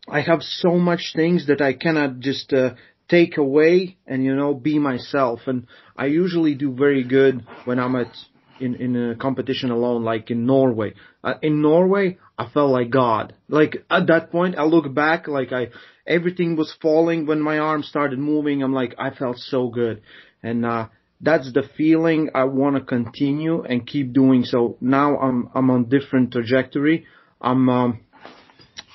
[0.07, 2.75] I have so much things that I cannot just uh,
[3.09, 5.41] take away and you know be myself.
[5.47, 8.15] And I usually do very good when I'm at
[8.59, 10.93] in in a competition alone, like in Norway.
[11.23, 13.33] Uh, in Norway, I felt like God.
[13.47, 15.69] Like at that point, I look back, like I
[16.05, 18.61] everything was falling when my arm started moving.
[18.61, 20.01] I'm like I felt so good,
[20.43, 20.87] and uh,
[21.21, 24.43] that's the feeling I want to continue and keep doing.
[24.43, 27.05] So now I'm I'm on different trajectory.
[27.41, 27.99] I'm um,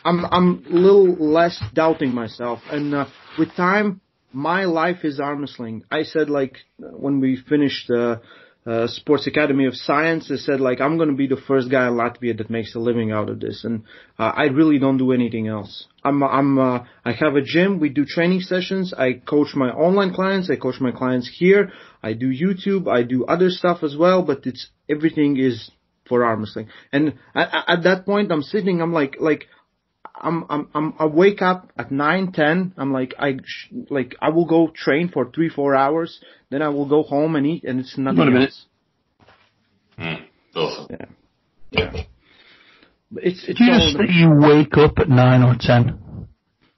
[0.05, 3.07] I'm I'm a little less doubting myself, and uh,
[3.39, 4.01] with time,
[4.33, 5.85] my life is arm wrestling.
[5.91, 8.17] I said like when we finished uh,
[8.67, 11.95] uh, Sports Academy of Science, I said like I'm gonna be the first guy in
[11.95, 13.85] Latvia that makes a living out of this, and
[14.19, 15.87] uh, I really don't do anything else.
[16.03, 17.79] I'm I'm uh, I have a gym.
[17.81, 18.95] We do training sessions.
[18.97, 20.51] I coach my online clients.
[20.51, 21.73] I coach my clients here.
[22.03, 22.89] I do YouTube.
[22.89, 25.71] I do other stuff as well, but it's everything is
[26.09, 26.69] for arm wrestling.
[26.93, 28.81] And at, at that point, I'm sitting.
[28.81, 29.47] I'm like like.
[30.21, 32.75] I'm I'm I'm I wake up at nine ten.
[32.77, 36.21] I'm like I sh- like I will go train for three four hours.
[36.51, 38.55] Then I will go home and eat, and it's nothing Wait a minute.
[39.99, 40.25] Mm.
[40.55, 40.87] Awesome.
[41.71, 42.03] Yeah.
[43.13, 46.29] But It's it's Do you just that you wake up at nine or ten?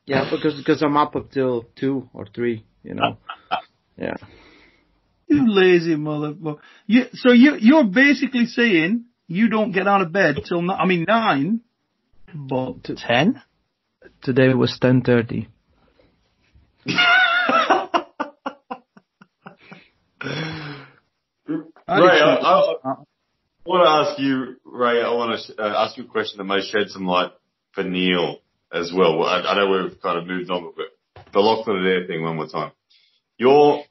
[0.06, 2.64] yeah because because I'm up until two or three.
[2.82, 3.18] You know.
[3.96, 4.16] Yeah.
[5.28, 6.58] You lazy motherfucker.
[6.86, 10.86] You, so you, you're basically saying you don't get out of bed till, ni- I
[10.86, 11.60] mean, nine,
[12.34, 13.42] but ten?
[14.22, 15.46] Today was 10:30.
[21.88, 22.94] Ray, I, I, I
[23.66, 25.02] want to ask you, Ray.
[25.02, 27.32] I want to uh, ask you a question that may shed some light
[27.72, 28.38] for Neil
[28.72, 29.18] as well.
[29.18, 32.36] Well, I, I know we've kind of moved on, but the Lachlan Adair thing one
[32.36, 32.72] more time.
[33.38, 33.84] Your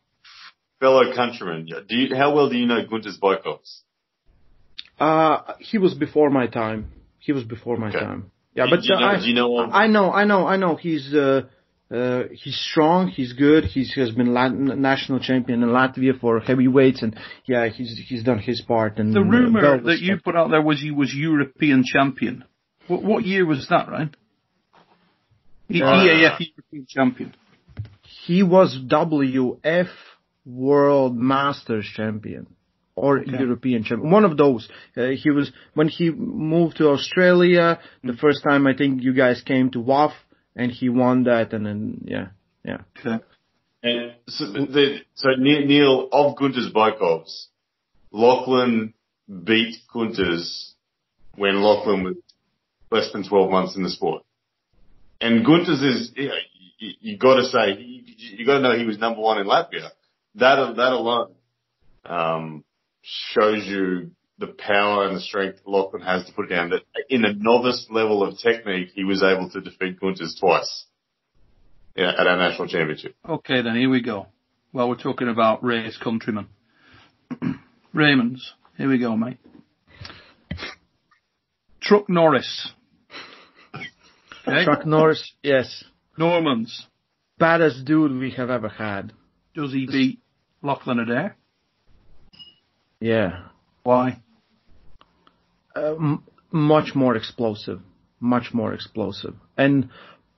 [0.79, 3.81] fellow countryman, do you, how well do you know Gunter's Boykovs?
[4.99, 6.91] Uh, he was before my time.
[7.25, 7.99] He was before my Okay.
[8.07, 8.21] time.
[8.55, 9.49] Yeah, Do- but do you know- I, you know?
[9.83, 10.73] I know, I know, I know.
[10.85, 11.41] He's uh,
[11.99, 12.99] uh, he's strong.
[13.17, 13.63] He's good.
[13.73, 17.11] He's he has been Latin, national champion in Latvia for heavyweights, and
[17.51, 18.93] yeah, he's he's done his part.
[18.99, 22.35] And the uh, rumor well that you put out there was he was European champion.
[22.87, 24.11] What, what year was that, Ryan?
[25.69, 27.33] E- Uh, EAF European champion.
[28.27, 28.69] he was
[29.03, 29.89] WF
[30.45, 32.47] World Masters champion
[32.95, 33.31] or Okay.
[33.31, 34.11] European champion.
[34.11, 34.67] One of those.
[34.95, 37.79] Uh, he was when he moved to Australia.
[38.03, 40.13] The first time I think you guys came to WAF,
[40.55, 41.53] and he won that.
[41.53, 42.27] And then yeah,
[42.63, 42.81] yeah.
[42.99, 43.23] Okay.
[43.83, 47.47] And so, the, so Neil of Gunter's Boykovs,
[48.11, 48.93] Lachlan
[49.43, 50.75] beat Gunter's
[51.35, 52.15] when Lachlan was
[52.91, 54.23] less than 12 months in the sport.
[55.19, 56.33] And Gunter's is, you, know,
[56.77, 58.03] you, you gotta say, you,
[58.37, 59.89] you gotta know he was number one in Latvia.
[60.35, 61.33] That, that alone,
[62.05, 62.63] um,
[63.01, 67.33] shows you the power and the strength Lachlan has to put down that in a
[67.33, 70.85] novice level of technique, he was able to defeat Gunter's twice.
[71.95, 73.15] Yeah, at our national championship.
[73.27, 74.27] Okay, then here we go.
[74.73, 76.47] Well, we're talking about Ray's countrymen.
[77.93, 78.53] Raymond's.
[78.77, 79.37] Here we go, mate.
[81.81, 82.69] Truck Norris.
[84.47, 84.65] Okay.
[84.65, 85.83] Chuck Norris, yes,
[86.17, 86.87] Normans.
[87.37, 89.13] baddest dude we have ever had.
[89.53, 90.19] Does he beat
[90.63, 91.35] Lachlan Adair?
[93.01, 93.47] Yeah,
[93.83, 94.21] Why?
[95.75, 97.79] um, much more explosive,
[98.19, 99.89] much more explosive, and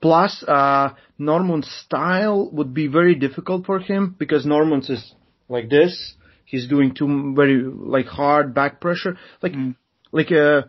[0.01, 5.13] plus, uh, Norman's style would be very difficult for him because Norman's is
[5.49, 6.15] like this.
[6.45, 9.75] He's doing too very like hard back pressure, like Mm.
[10.11, 10.63] like uh,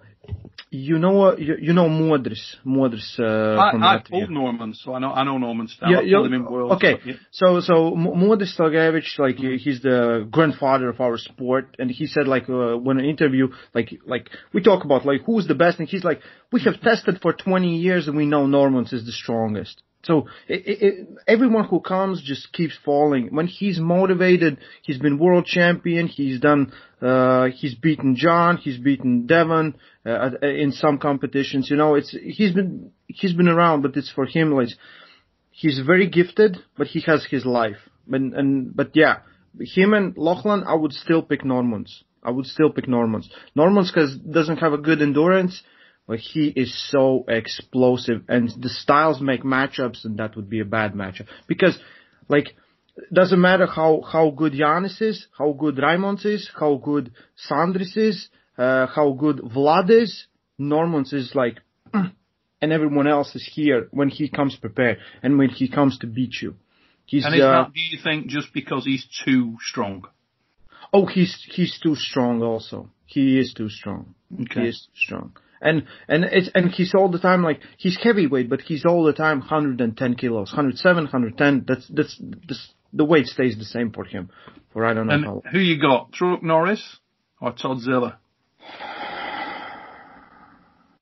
[0.74, 4.28] you know uh, you, you know Modris, Modris uh, I, from I Latvia.
[4.28, 5.90] Norman, so I know I know Norman style.
[5.90, 6.94] Yeah, yeah, pulled him in okay.
[6.94, 7.14] but yeah.
[7.30, 12.26] So, so M- Modest Stalgevich, like he's the grandfather of our sport, and he said
[12.26, 15.88] like uh, when an interview, like like we talk about like who's the best, and
[15.88, 16.20] he's like
[16.52, 19.82] we have tested for 20 years and we know Normans is the strongest.
[20.04, 23.34] So it, it, everyone who comes just keeps falling.
[23.34, 26.06] When he's motivated, he's been world champion.
[26.06, 26.72] He's done.
[27.00, 28.58] Uh, he's beaten John.
[28.58, 31.70] He's beaten Devon uh, in some competitions.
[31.70, 34.68] You know, it's he's been he's been around, but it's for him like
[35.50, 37.78] he's very gifted, but he has his life.
[38.10, 39.18] And, and but yeah,
[39.58, 42.04] him and Lachlan, I would still pick Normans.
[42.22, 43.28] I would still pick Normans.
[43.54, 45.62] Normans cause doesn't have a good endurance,
[46.06, 50.64] but he is so explosive, and the styles make matchups, and that would be a
[50.64, 51.78] bad matchup because,
[52.28, 52.54] like,
[53.12, 57.12] doesn't matter how how good Janis is, how good Raimonds is, how good
[57.50, 60.26] Sandris is, uh, how good Vlad is.
[60.56, 61.58] Normans is like
[61.92, 66.34] and everyone else is here when he comes prepared and when he comes to beat
[66.40, 66.54] you.
[67.06, 70.04] He's And is uh, that, do you think, just because he's too strong?
[70.94, 72.90] oh he's he's too strong also.
[73.04, 74.14] He is too strong.
[74.32, 74.62] Okay.
[74.62, 75.36] He is too strong.
[75.64, 79.12] And and it's and he's all the time like he's heavyweight, but he's all the
[79.14, 81.64] time 110 kilos, 107, 110.
[81.66, 84.30] That's that's, that's the weight stays the same for him.
[84.72, 85.42] For I don't know And how.
[85.50, 86.12] who you got?
[86.12, 86.98] Truck Norris
[87.40, 88.18] or Todd Zilla?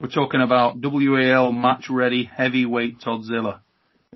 [0.00, 3.62] We're talking about WAL match ready heavyweight Todd Zilla.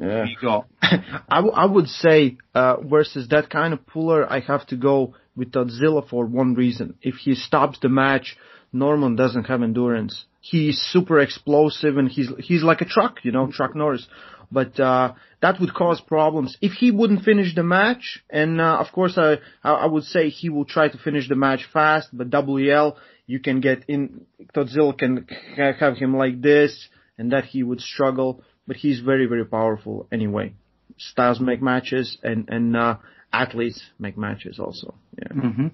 [0.01, 0.25] Yeah.
[0.25, 0.67] Who you got?
[0.83, 5.15] I, w- I would say uh, versus that kind of puller, I have to go
[5.37, 6.95] with Godzilla for one reason.
[7.03, 8.37] If he stops the match,
[8.73, 10.25] Norman doesn't have endurance.
[10.41, 14.07] He's super explosive and he's he's like a truck, you know, Truck Norris.
[14.51, 18.23] But uh, that would cause problems if he wouldn't finish the match.
[18.31, 21.67] And uh, of course, I I would say he will try to finish the match
[21.73, 22.09] fast.
[22.13, 24.27] But WL, you can get in.
[24.55, 25.27] Godzilla can
[25.57, 28.43] have him like this, and that he would struggle.
[28.69, 30.55] But he's very very powerful anyway
[30.99, 32.97] styles make matches and and uh,
[33.33, 34.95] athletes make matches also.
[35.19, 35.41] Yeah.
[35.41, 35.67] hmm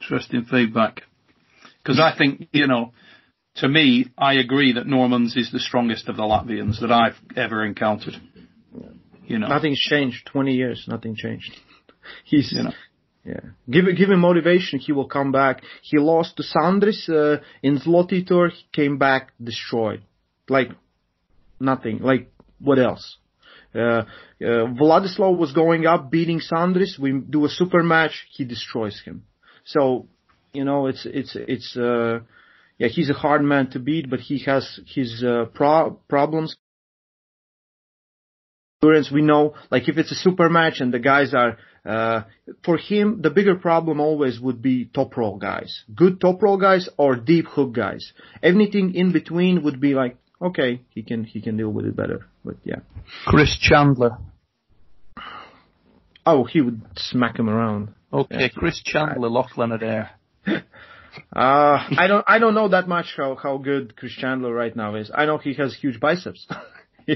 [0.00, 1.02] Interesting feedback.
[1.88, 2.92] Because I think, you know,
[3.56, 7.64] to me, I agree that Normans is the strongest of the Latvians that I've ever
[7.64, 8.12] encountered.
[9.26, 10.26] You know, Nothing's changed.
[10.26, 11.50] Twenty years, nothing changed.
[12.24, 12.72] He's you know.
[13.24, 13.40] yeah.
[13.70, 14.80] Give give him motivation.
[14.80, 15.62] He will come back.
[15.80, 18.50] He lost to Sandris uh, in Zloty Tur.
[18.50, 20.02] He came back destroyed,
[20.50, 20.68] like
[21.58, 22.00] nothing.
[22.00, 23.16] Like what else?
[23.74, 24.04] Uh, uh,
[24.40, 26.98] Vladislav was going up, beating Sandris.
[26.98, 28.26] We do a super match.
[28.30, 29.24] He destroys him.
[29.64, 30.06] So,
[30.58, 32.18] you know, it's, it's, it's, uh,
[32.78, 36.56] yeah, he's a hard man to beat, but he has his, uh, pro- problems.
[38.82, 42.22] We know, like if it's a super match and the guys are, uh,
[42.64, 45.84] for him, the bigger problem always would be top roll guys.
[45.94, 48.12] Good top roll guys or deep hook guys.
[48.42, 52.26] Anything in between would be like, okay, he can, he can deal with it better.
[52.44, 52.80] But yeah.
[53.26, 54.18] Chris Chandler.
[56.26, 57.94] Oh, he would smack him around.
[58.12, 58.48] Okay, yeah.
[58.54, 60.17] Chris Chandler, Lachlan Adair.
[61.34, 64.94] Uh, I don't, I don't know that much how, how good Chris Chandler right now
[64.94, 65.10] is.
[65.14, 66.46] I know he has huge biceps.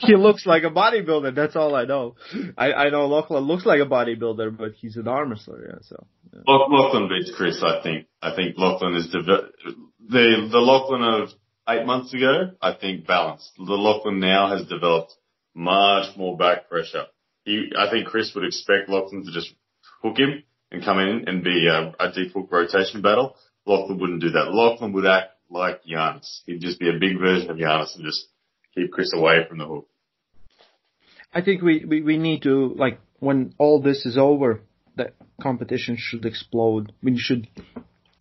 [0.00, 1.34] he looks like a bodybuilder.
[1.34, 2.16] That's all I know.
[2.56, 5.64] I, I know Lachlan looks like a bodybuilder, but he's an arm wrestler.
[5.68, 6.06] Yeah, so.
[6.32, 6.40] Yeah.
[6.46, 7.62] Lachlan beats Chris.
[7.62, 8.06] I think.
[8.20, 9.20] I think Lachlan is the
[10.08, 11.28] the the Lachlan of
[11.68, 12.52] eight months ago.
[12.60, 13.52] I think balanced.
[13.56, 15.14] The Lachlan now has developed
[15.54, 17.06] much more back pressure.
[17.44, 19.54] He, I think Chris would expect Lachlan to just
[20.02, 23.36] hook him and come in and be a, a deep rotation battle.
[23.66, 24.52] Lachlan wouldn't do that.
[24.52, 26.42] Lachlan would act like Janis.
[26.46, 28.26] He'd just be a big version of Janis and just
[28.74, 29.88] keep Chris away from the hook.
[31.32, 34.60] I think we, we, we need to, like, when all this is over,
[34.96, 36.92] that competition should explode.
[37.02, 37.48] We should,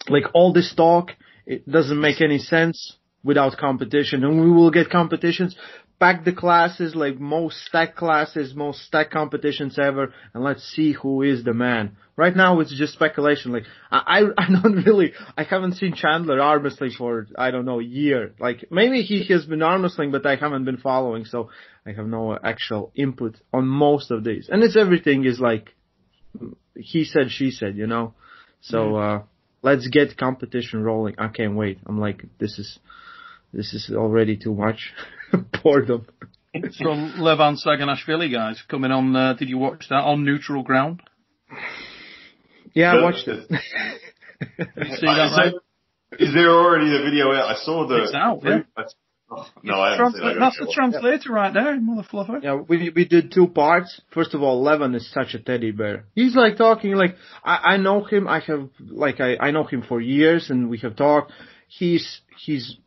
[0.07, 1.11] like, all this talk,
[1.45, 5.55] it doesn't make any sense without competition and we will get competitions.
[6.03, 11.21] Pack the classes like most stack classes, most stack competitions ever and let's see who
[11.21, 11.95] is the man.
[12.17, 13.53] Right now it's just speculation.
[13.53, 17.79] Like I, I don't really, I haven't seen Chandler arm wrestling for, I don't know,
[17.79, 18.33] a year.
[18.37, 21.51] Like maybe he has been arm wrestling but I haven't been following so
[21.85, 24.49] I have no actual input on most of these.
[24.51, 25.69] And it's everything is like,
[26.75, 28.13] he said, she said, you know?
[28.59, 29.23] So, uh,
[29.61, 31.15] let's get competition rolling.
[31.17, 31.79] I can't wait.
[31.85, 32.77] I'm like, this is,
[33.53, 34.91] this is already too much
[35.63, 36.05] boredom.
[36.53, 39.15] so Levan Saginashvili guys coming on.
[39.15, 41.01] Uh, did you watch that on neutral ground?
[42.73, 43.47] Yeah, I watched it.
[43.49, 45.53] see that?
[46.19, 47.49] Is, is there already a video out?
[47.49, 48.03] I saw the.
[48.03, 48.41] It's out.
[48.43, 48.59] Yeah.
[49.35, 51.35] Oh, no, I haven't Trans- That's the translator yeah.
[51.35, 52.43] right there, mother fluffer.
[52.43, 53.99] Yeah, we we did two parts.
[54.13, 56.05] First of all, Levan is such a teddy bear.
[56.13, 58.27] He's like talking like I I know him.
[58.27, 61.31] I have like I I know him for years, and we have talked.
[61.67, 62.77] He's he's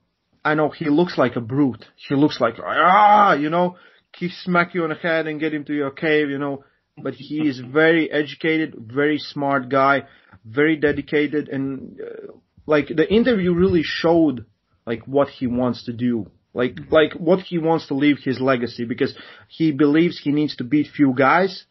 [0.47, 1.85] I know he looks like a brute.
[1.97, 3.77] He looks like ah, you know,
[4.17, 6.65] he smack you on the head and get him to your cave, you know.
[6.97, 10.05] But he is very educated, very smart guy,
[10.45, 12.33] very dedicated, and uh,
[12.65, 14.47] like the interview really showed
[14.87, 18.85] like what he wants to do, like like what he wants to leave his legacy
[18.85, 19.15] because
[19.49, 21.65] he believes he needs to beat few guys,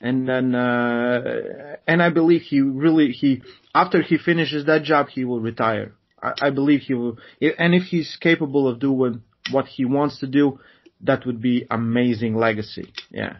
[0.00, 3.42] and then uh, and I believe he really he
[3.74, 7.18] after he finishes that job he will retire I, I believe he will.
[7.58, 10.60] And if he's capable of doing what he wants to do,
[11.02, 12.92] that would be amazing legacy.
[13.10, 13.36] Yeah.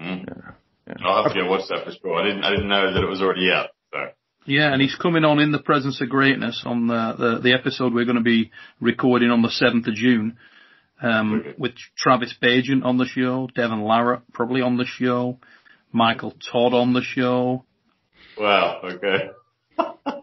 [0.00, 0.26] Mm.
[0.26, 0.52] yeah.
[0.86, 0.94] yeah.
[1.04, 2.20] I'll have to go watch that for sure.
[2.20, 2.44] I didn't.
[2.44, 3.70] I didn't know that it was already out.
[3.92, 3.98] So.
[4.46, 7.92] Yeah, and he's coming on in the presence of greatness on the the, the episode
[7.92, 8.50] we're going to be
[8.80, 10.38] recording on the seventh of June.
[11.02, 11.54] Um, okay.
[11.56, 15.38] with Travis Bagent on the show, Devon Larratt probably on the show,
[15.92, 17.64] Michael Todd on the show.
[18.38, 18.82] Wow.
[18.84, 19.30] Okay.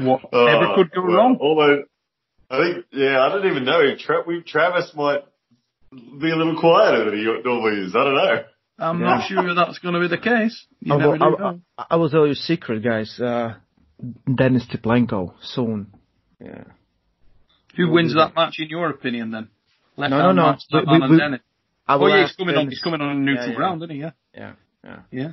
[0.00, 1.38] Whatever uh, could go well, wrong.
[1.40, 1.82] Although,
[2.50, 3.80] I think, yeah, I don't even know.
[3.98, 5.20] Tra- we, Travis might
[5.92, 7.94] be a little quieter than he normally is.
[7.94, 8.42] I don't know.
[8.78, 9.06] I'm yeah.
[9.06, 10.66] not sure that's going to be the case.
[10.80, 13.18] You I, never will, I, I, I will tell you a secret, guys.
[13.18, 13.54] Uh,
[14.32, 15.92] Denis Cyplenkov soon.
[16.40, 16.64] Yeah.
[17.76, 19.48] Who wins that match in your opinion then?
[19.96, 20.42] Left no, no, no.
[20.42, 21.38] Match, we, we, we,
[21.88, 22.68] oh yeah, he's coming on.
[22.68, 23.56] He's coming on a neutral yeah, yeah.
[23.56, 24.00] ground, isn't he?
[24.02, 24.10] Yeah.
[24.34, 24.52] Yeah.
[24.84, 24.98] Yeah.
[25.10, 25.30] Yeah.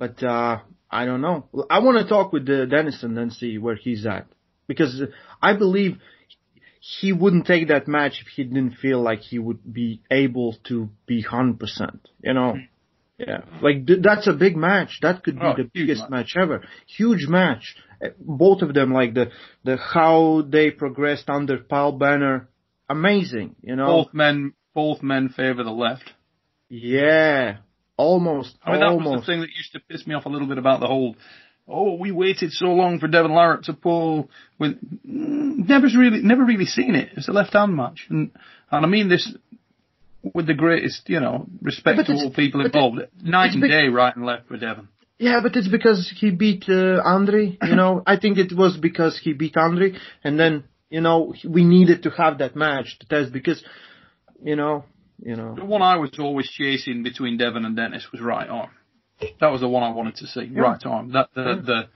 [0.00, 0.60] But uh,
[0.90, 1.46] I don't know.
[1.68, 4.26] I want to talk with uh, Dennis and then see where he's at
[4.66, 5.02] because
[5.42, 5.98] I believe
[6.80, 10.88] he wouldn't take that match if he didn't feel like he would be able to
[11.06, 12.08] be hundred percent.
[12.24, 12.56] You know.
[13.18, 15.00] Yeah, like th- that's a big match.
[15.02, 16.10] That could be oh, the biggest match.
[16.10, 16.64] match ever.
[16.86, 17.76] Huge match.
[18.02, 19.26] Uh, both of them, like the
[19.62, 22.48] the how they progressed under Paul Banner,
[22.88, 23.56] amazing.
[23.60, 26.10] You know, both men, both men favor the left.
[26.70, 27.58] Yeah,
[28.00, 28.56] Almost.
[28.64, 29.04] I mean, almost.
[29.04, 30.86] that was the thing that used to piss me off a little bit about the
[30.86, 31.16] whole.
[31.68, 34.30] Oh, we waited so long for Devon Larratt to pull.
[34.58, 37.10] With never's really, never really seen it.
[37.16, 38.30] It's a left hand match, and
[38.70, 39.32] and I mean this
[40.22, 42.98] with the greatest, you know, respect yeah, to all people involved.
[42.98, 44.88] It, Night and day, right and left for Devon.
[45.18, 47.58] Yeah, but it's because he beat uh, Andre.
[47.62, 49.92] You know, I think it was because he beat Andre,
[50.24, 53.62] and then you know we needed to have that match to test because,
[54.42, 54.84] you know,
[55.22, 55.54] you know.
[55.54, 58.70] The one I was always chasing between Devon and Dennis was right arm.
[59.40, 60.48] That was the one I wanted to see.
[60.50, 60.60] Yeah.
[60.60, 61.12] Right arm.
[61.12, 61.54] That the, yeah.
[61.64, 61.88] the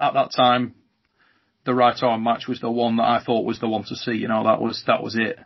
[0.00, 0.74] at that time,
[1.64, 4.12] the right arm match was the one that I thought was the one to see.
[4.12, 5.38] You know, that was that was it.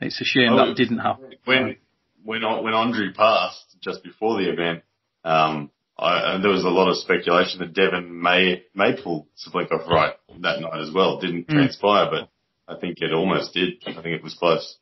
[0.00, 1.34] It's a shame oh, that didn't happen.
[1.44, 1.76] When
[2.24, 4.82] when when Andre passed just before the event,
[5.24, 9.86] um, I, and there was a lot of speculation that Devon may may pull Sablikov
[9.86, 11.20] right that night as well.
[11.20, 11.54] Didn't Mm.
[11.54, 12.28] transpire, but
[12.66, 13.74] I think it almost did.
[13.86, 14.76] I think it was close.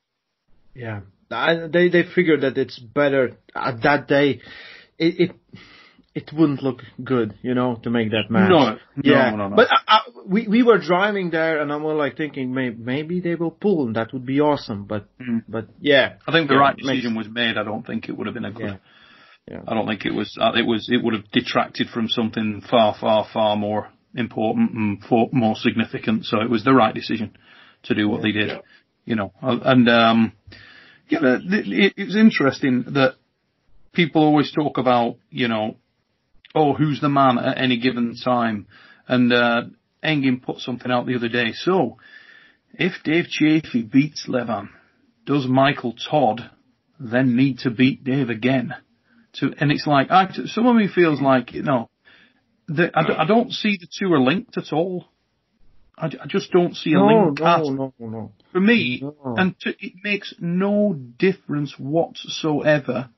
[0.74, 4.40] Yeah, I, they they figured that it's better at that day.
[4.98, 5.30] It it
[6.14, 8.50] it wouldn't look good, you know, to make that match.
[8.50, 9.56] No, no, yeah, no, no.
[9.56, 13.34] but I, I, we we were driving there, and I'm like thinking, maybe maybe they
[13.36, 14.86] will pull, and that would be awesome.
[14.86, 15.44] But Mm.
[15.48, 17.56] but yeah, I think the Yeah, right makes- decision was made.
[17.56, 18.66] I don't think it would have been a good.
[18.66, 18.76] Yeah.
[19.50, 19.62] Yeah.
[19.66, 20.36] I don't think it was.
[20.38, 20.88] uh, It was.
[20.90, 26.26] It would have detracted from something far, far, far more important and for, more significant.
[26.26, 27.30] So it was the right decision
[27.84, 28.50] to do what they did.
[29.06, 30.32] You know, Uh, and um,
[31.10, 33.14] the- it, it's interesting that
[33.92, 35.76] people always talk about, you know,
[36.54, 38.66] oh, who's the man at any given time,
[39.06, 39.62] and uh,
[40.02, 41.52] Engin put something out the other day.
[41.52, 41.98] So,
[42.74, 44.68] if Dave Chaffee beats Levan,
[45.26, 46.50] does Michael Todd
[47.00, 48.74] then need to beat Dave again?
[49.34, 51.90] To and it's like I, some of me feels like you know,
[52.66, 55.06] the, I, don't- I don't see the two are linked at all.
[55.96, 58.32] I, I just don't see a no, link at no, no, no.
[58.52, 59.34] For me, No.
[59.36, 63.10] and to, it makes no difference whatsoever.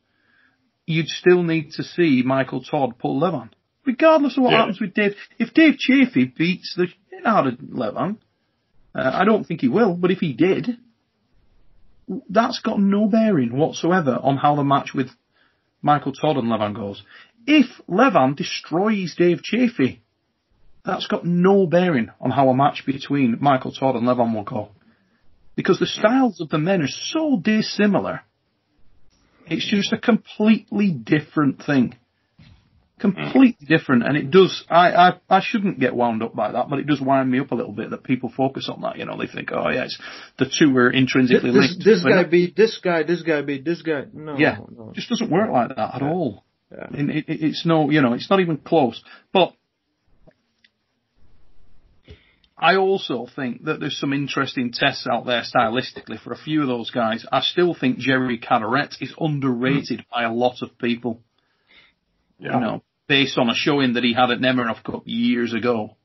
[0.87, 3.51] You'd still need to see Michael Todd pull Levan,
[3.87, 4.59] regardless of what Yeah.
[4.59, 5.15] happens with Dave.
[5.39, 8.17] If Dave Chaffee beats the shit out of Levan,
[8.95, 10.79] uh, I don't think he will, but if he did,
[12.29, 15.11] that's got no bearing whatsoever on how the match with
[15.81, 17.03] Michael Todd and Levan goes.
[17.47, 20.03] If Levan destroys Dave Chaffee,
[20.85, 24.71] that's got no bearing on how a match between Michael Todd and Levan will go.
[25.61, 28.23] Because the styles of the men are so dissimilar.
[29.47, 31.97] It's just a completely different thing.
[32.99, 34.65] Completely different, and it does.
[34.71, 37.51] I, I I shouldn't get wound up by that, but it does wind me up
[37.51, 38.99] a little bit that people focus on that.
[38.99, 39.99] You know, they think, oh yeah, it's,
[40.39, 41.85] the two are intrinsically this, linked.
[41.85, 44.05] this But guy beat this guy, this guy beat this guy.
[44.13, 44.93] No, yeah, no.
[44.95, 46.45] just doesn't work like that at all.
[46.71, 46.87] Yeah.
[46.93, 49.03] And it, it, it's no, you know, it's not even close.
[49.33, 49.55] But
[52.61, 56.69] I also think that there's some interesting tests out there stylistically for a few of
[56.69, 57.25] those guys.
[57.33, 61.21] I still think Jerry Cadorette is underrated by a lot of people.
[62.39, 62.55] Yeah.
[62.55, 65.97] You know, based on a showing that he had at Nemiroff Cup years ago.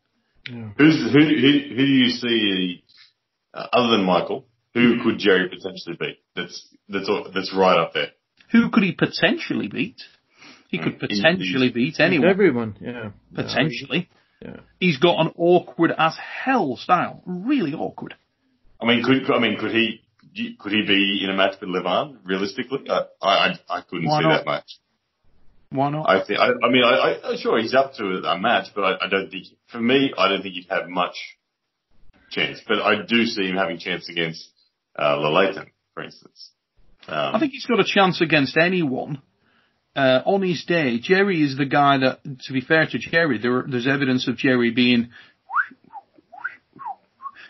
[0.45, 1.19] Who's who?
[1.19, 2.83] Who, who do you see
[3.53, 4.45] uh, other than Michael?
[4.73, 6.19] Who could Jerry potentially beat?
[6.35, 8.09] That's that's that's right up there.
[8.51, 10.01] Who could he potentially beat?
[10.67, 12.29] He could potentially beat anyone.
[12.29, 13.11] Everyone, yeah.
[13.33, 14.09] Potentially.
[14.09, 14.19] Yeah.
[14.79, 17.21] He's got an awkward as hell style.
[17.25, 18.15] Really awkward.
[18.81, 20.01] I mean, could I mean could he
[20.59, 22.89] could he be in a match with Levan realistically?
[22.89, 24.37] I I I couldn't Why see not?
[24.37, 24.79] that match.
[25.69, 26.07] Why not?
[26.07, 29.05] I think I, I mean I, I sure he's up to a match, but I,
[29.05, 31.15] I don't think for me I don't think he'd have much
[32.29, 32.59] chance.
[32.67, 34.49] But I do see him having chance against
[34.97, 36.51] uh, Laletin, for instance.
[37.07, 39.21] Um, I think he's got a chance against anyone.
[39.95, 43.63] Uh, on his day, Jerry is the guy that, to be fair to Jerry, there,
[43.67, 45.09] there's evidence of Jerry being,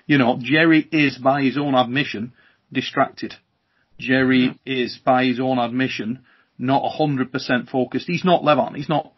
[0.06, 2.34] you know, Jerry is by his own admission
[2.72, 3.34] distracted.
[3.98, 6.24] Jerry is by his own admission
[6.58, 8.08] not 100% focused.
[8.08, 8.76] He's not Levan.
[8.76, 9.12] He's not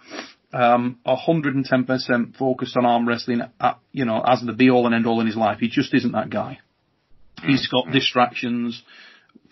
[0.53, 5.05] um, 110% focused on arm wrestling, at, you know, as the be all and end
[5.05, 5.59] all in his life.
[5.59, 6.59] He just isn't that guy.
[7.43, 8.81] He's got distractions,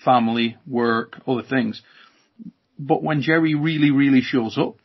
[0.04, 1.82] family, work, other things.
[2.78, 4.76] But when Jerry really, really shows up,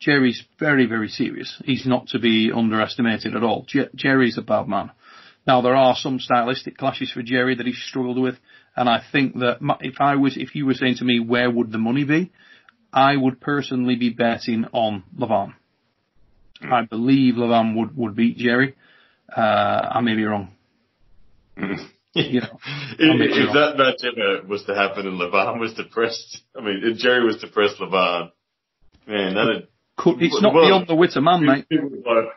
[0.00, 1.60] Jerry's very, very serious.
[1.64, 3.64] He's not to be underestimated at all.
[3.66, 4.90] Jer- Jerry's a bad man.
[5.46, 8.36] Now there are some stylistic clashes for Jerry that he's struggled with,
[8.76, 11.72] and I think that if I was, if you were saying to me where would
[11.72, 12.32] the money be,
[12.92, 15.54] I would personally be betting on Levan.
[16.62, 18.76] I believe Levan would would beat Jerry.
[19.34, 20.52] Uh, I may be wrong.
[22.14, 22.58] You know,
[22.98, 26.98] if, if that match ever was to happen and Levan was depressed, I mean, if
[26.98, 28.30] Jerry was depressed, Levan,
[29.06, 29.68] man, that'd.
[29.96, 31.68] Could, it's not Well, beyond the wit of man, mate.
[31.68, 32.30] people would go,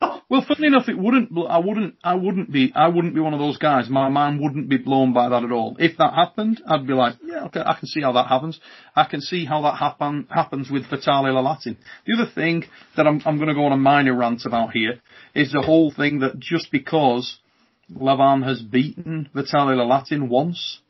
[0.30, 1.30] Well, funnily enough, it wouldn't.
[1.48, 1.94] I wouldn't.
[2.04, 2.72] I wouldn't be.
[2.74, 3.88] I wouldn't be one of those guys.
[3.88, 5.76] My mind wouldn't be blown by that at all.
[5.78, 8.60] If that happened, I'd be like, yeah, okay, I can see how that happens.
[8.94, 11.76] I can see how that happen happens with Vitali Laletin.
[12.06, 12.64] The other thing
[12.96, 15.00] that I'm I'm going to go on a minor rant about here
[15.34, 17.38] is the whole thing that just because
[17.94, 20.80] Levan has beaten Vitali Laletin once.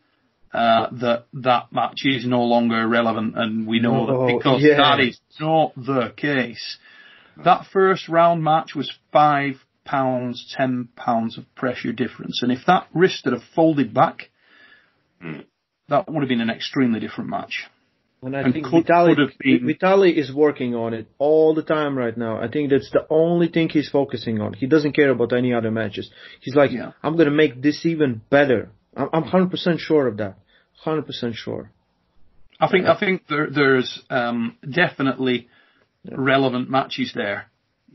[0.50, 4.76] Uh, that that match is no longer relevant, and we know No, that because yeah.
[4.78, 6.78] that is not the case.
[7.44, 12.42] That first round match was five pounds, ten pounds of pressure difference.
[12.42, 14.30] And if that wrist had have folded back,
[15.20, 15.40] Hmm.
[15.88, 17.66] that would have been an extremely different match.
[18.22, 21.62] And I And think could- Vitali, could been- Vitali is working on it all the
[21.62, 22.40] time right now.
[22.40, 24.54] I think that's the only thing he's focusing on.
[24.54, 26.10] He doesn't care about any other matches.
[26.40, 26.92] He's like, Yeah.
[27.02, 28.70] I'm gonna make this even better.
[28.96, 30.36] I'm, I'm 100% sure of that.
[30.84, 31.70] 100% sure.
[32.60, 35.48] I think I think there, there's um, definitely
[36.10, 37.46] relevant matches there.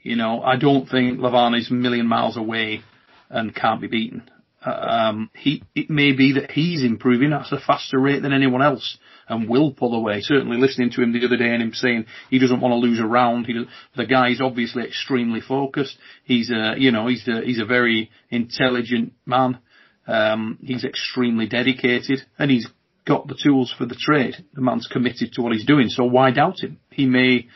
[0.02, 2.82] You know, I don't think Levan is a million miles away
[3.30, 4.24] and can't be beaten.
[4.66, 8.98] Um, he it may be that he's improving at a faster rate than anyone else
[9.28, 10.22] and will pull away.
[10.22, 13.00] Certainly, listening to him the other day and him saying he doesn't want to lose
[13.00, 13.46] a round.
[13.46, 13.66] He,
[13.96, 15.98] the guy is obviously extremely focused.
[16.24, 19.60] He's a you know he's a, he's a very intelligent man.
[20.06, 22.68] Um, he's extremely dedicated and he's
[23.06, 24.36] got the tools for the trade.
[24.54, 26.80] The man's committed to what he's doing, so why doubt him?
[26.90, 27.48] He may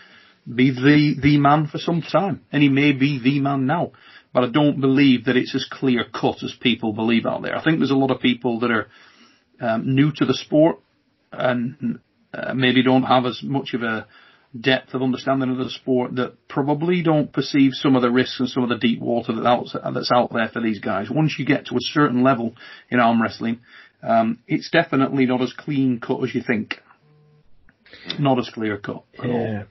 [0.47, 3.91] be the the man for some time, and he may be the man now.
[4.33, 7.55] But I don't believe that it's as clear cut as people believe out there.
[7.55, 8.87] I think there's a lot of people that are
[9.59, 10.79] um, new to the sport
[11.31, 11.99] and
[12.33, 14.07] uh, maybe don't have as much of a
[14.59, 18.49] depth of understanding of the sport that probably don't perceive some of the risks and
[18.49, 21.09] some of the deep water that's out there for these guys.
[21.09, 22.55] Once you get to a certain level
[22.89, 23.59] in arm wrestling,
[24.01, 26.75] um, it's definitely not as clean cut as you think.
[28.19, 29.33] Not as clear cut at Yeah.
[29.33, 29.63] all.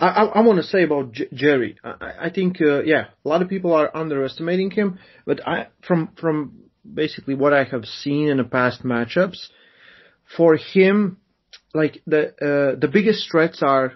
[0.00, 1.76] I, I, I want to say about J- Jerry.
[1.84, 6.08] I, I think, uh, yeah, a lot of people are underestimating him, but I, from
[6.18, 6.52] from
[6.94, 9.48] basically what I have seen in the past matchups,
[10.36, 11.18] for him,
[11.74, 13.94] like the uh, the biggest threats are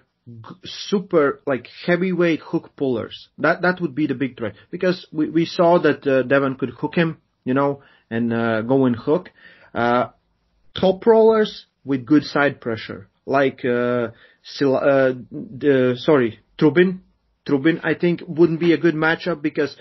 [0.64, 3.28] super like heavyweight hook pullers.
[3.38, 6.70] That that would be the big threat because we we saw that uh, Devon could
[6.70, 9.30] hook him, you know, and uh, go and hook.
[9.74, 10.08] Uh,
[10.78, 14.08] top rollers with good side pressure, like uh,
[14.44, 17.00] Sil- uh, the, sorry, Trubin.
[17.46, 19.76] Trubin, I think, wouldn't be a good matchup because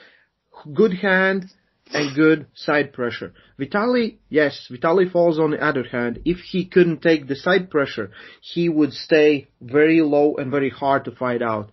[0.74, 1.46] good hand
[1.92, 3.34] and good side pressure.
[3.58, 6.20] Vitali, yes, Vitali falls on the other hand.
[6.26, 8.12] If he couldn't take the side pressure,
[8.42, 11.72] he would stay very low and very hard to fight out.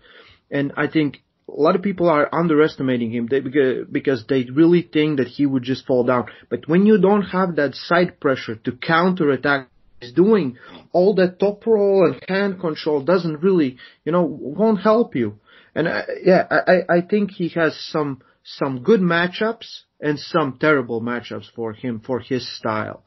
[0.51, 5.29] And I think a lot of people are underestimating him because, they really think that
[5.29, 6.27] he would just fall down.
[6.49, 9.69] But when you don't have that side pressure to counter attack
[10.01, 10.59] he's doing,
[10.93, 15.39] all that top roll and hand control doesn't really, you know, won't help you.
[15.75, 21.01] And uh, yeah, I, I think he has some some good matchups and some terrible
[21.01, 23.03] matchups for him for his style.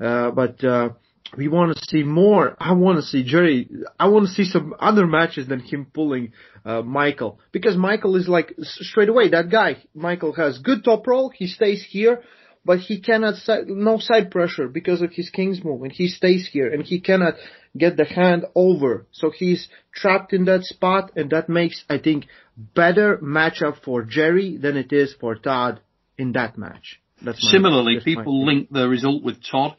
[0.00, 0.90] Uh, but uh,
[1.36, 2.56] we want to see more.
[2.58, 3.68] I want to see Jerry.
[3.98, 6.32] I want to see some other matches than him pulling
[6.64, 9.78] uh, Michael because Michael is like straight away that guy.
[9.94, 11.30] Michael has good top roll.
[11.30, 12.22] He stays here.
[12.66, 13.34] But he cannot,
[13.66, 17.34] no side pressure because of his king's move and he stays here and he cannot
[17.76, 19.06] get the hand over.
[19.12, 22.24] So he's trapped in that spot and that makes, I think,
[22.56, 25.80] better matchup for Jerry than it is for Todd
[26.18, 27.00] in that match.
[27.22, 29.76] That's Similarly, my people link the result with Todd.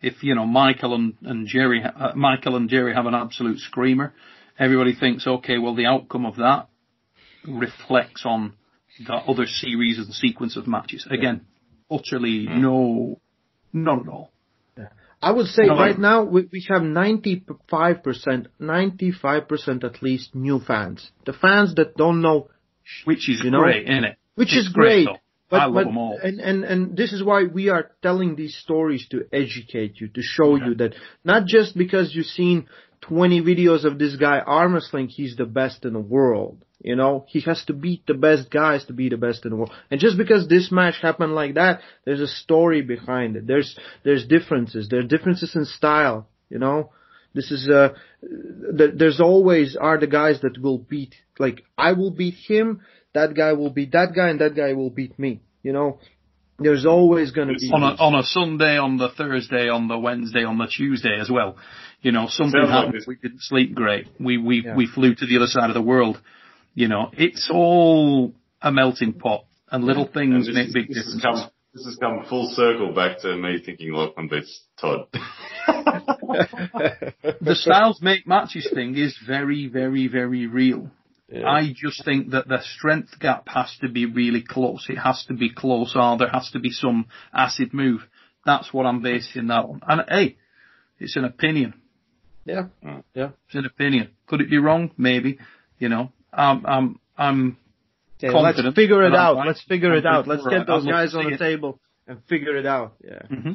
[0.00, 4.12] If you know Michael and, and Jerry, uh, Michael and Jerry have an absolute screamer.
[4.58, 6.68] Everybody thinks, okay, well the outcome of that
[7.46, 8.54] reflects on
[9.06, 11.06] the other series and sequence of matches.
[11.10, 11.42] Again,
[11.90, 13.20] utterly no,
[13.72, 14.32] not at all.
[15.24, 15.74] I would say No.
[15.76, 21.10] right now we, we have 95%, 95% at least new fans.
[21.24, 22.48] The fans that don't know
[23.04, 24.16] Which is You know, great, isn't it?
[24.34, 25.06] which It's is great.
[25.06, 25.18] though.
[25.52, 26.18] But, I love but- them all.
[26.22, 30.22] And, and, and this is why we are telling these stories to educate you, to
[30.22, 30.94] show you that
[31.24, 32.68] not just because you've seen
[33.02, 36.64] 20 videos of this guy arm wrestling, he's the best in the world.
[36.80, 39.56] You know, he has to beat the best guys to be the best in the
[39.56, 39.72] world.
[39.90, 43.46] And just because this match happened like that, there's a story behind it.
[43.46, 44.88] There's, there's differences.
[44.88, 46.90] There are differences in style, you know.
[47.34, 47.90] This is, uh,
[48.76, 52.80] th- there's always are the guys that will beat, like, I will beat him,
[53.14, 55.40] that guy will beat that guy, and that guy will beat me.
[55.62, 55.98] You know,
[56.58, 57.70] there's always gonna be.
[57.72, 61.30] on a on a Sunday, on the Thursday, on the Wednesday, on the Tuesday as
[61.30, 61.56] well.
[62.02, 62.94] You know, something Sounds like happened.
[62.94, 64.06] this- we didn't sleep great.
[64.18, 64.74] We we Yeah.
[64.76, 66.20] we flew to the other side of the world.
[66.74, 70.96] You know, it's all a melting pot, and little And things this, make big this
[71.04, 71.42] has differences.
[71.42, 75.06] come this has come full circle back to me thinking Lachlan beats Todd.
[77.40, 80.90] the styles make matches thing is very, very, very real.
[81.34, 84.86] I just think that the strength gap has to be really close.
[84.88, 88.02] It has to be close, or there has to be some acid move.
[88.44, 89.80] That's what I'm basing that on.
[89.86, 90.36] And hey,
[90.98, 91.74] it's an opinion.
[92.44, 93.00] yeah, hmm.
[93.14, 93.30] yeah.
[93.46, 94.10] It's an opinion.
[94.26, 94.90] Could it be wrong?
[94.96, 95.38] Maybe.
[95.78, 97.56] You know, I'm, I'm, I'm
[98.24, 99.36] Okay, let's figure it out.
[99.36, 99.48] right.
[99.48, 100.28] Let's figure it out.
[100.28, 101.38] Let's get those guys on the it.
[101.38, 102.94] table and figure it out.
[103.04, 103.22] Yeah.
[103.30, 103.52] Mm-hmm.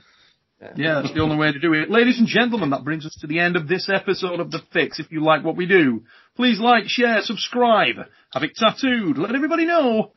[0.76, 1.90] Yeah, that's the only way to do it.
[1.92, 5.00] Ladies and gentlemen, that brings us to the end of this episode of The Fix.
[5.00, 6.04] If you like what we do,
[6.36, 7.98] please like, share, subscribe,
[8.34, 10.14] have it tattooed, let everybody know.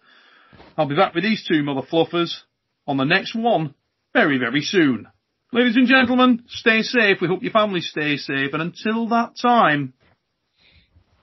[0.79, 2.35] I'll be back with these two mother fluffers
[2.87, 3.75] on the next one
[4.15, 5.07] very, very soon.
[5.53, 7.19] Ladies and gentlemen, stay safe.
[7.21, 8.53] We hope your family stay safe.
[8.53, 9.93] And until that time,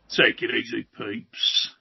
[0.09, 1.75] take it easy, peeps.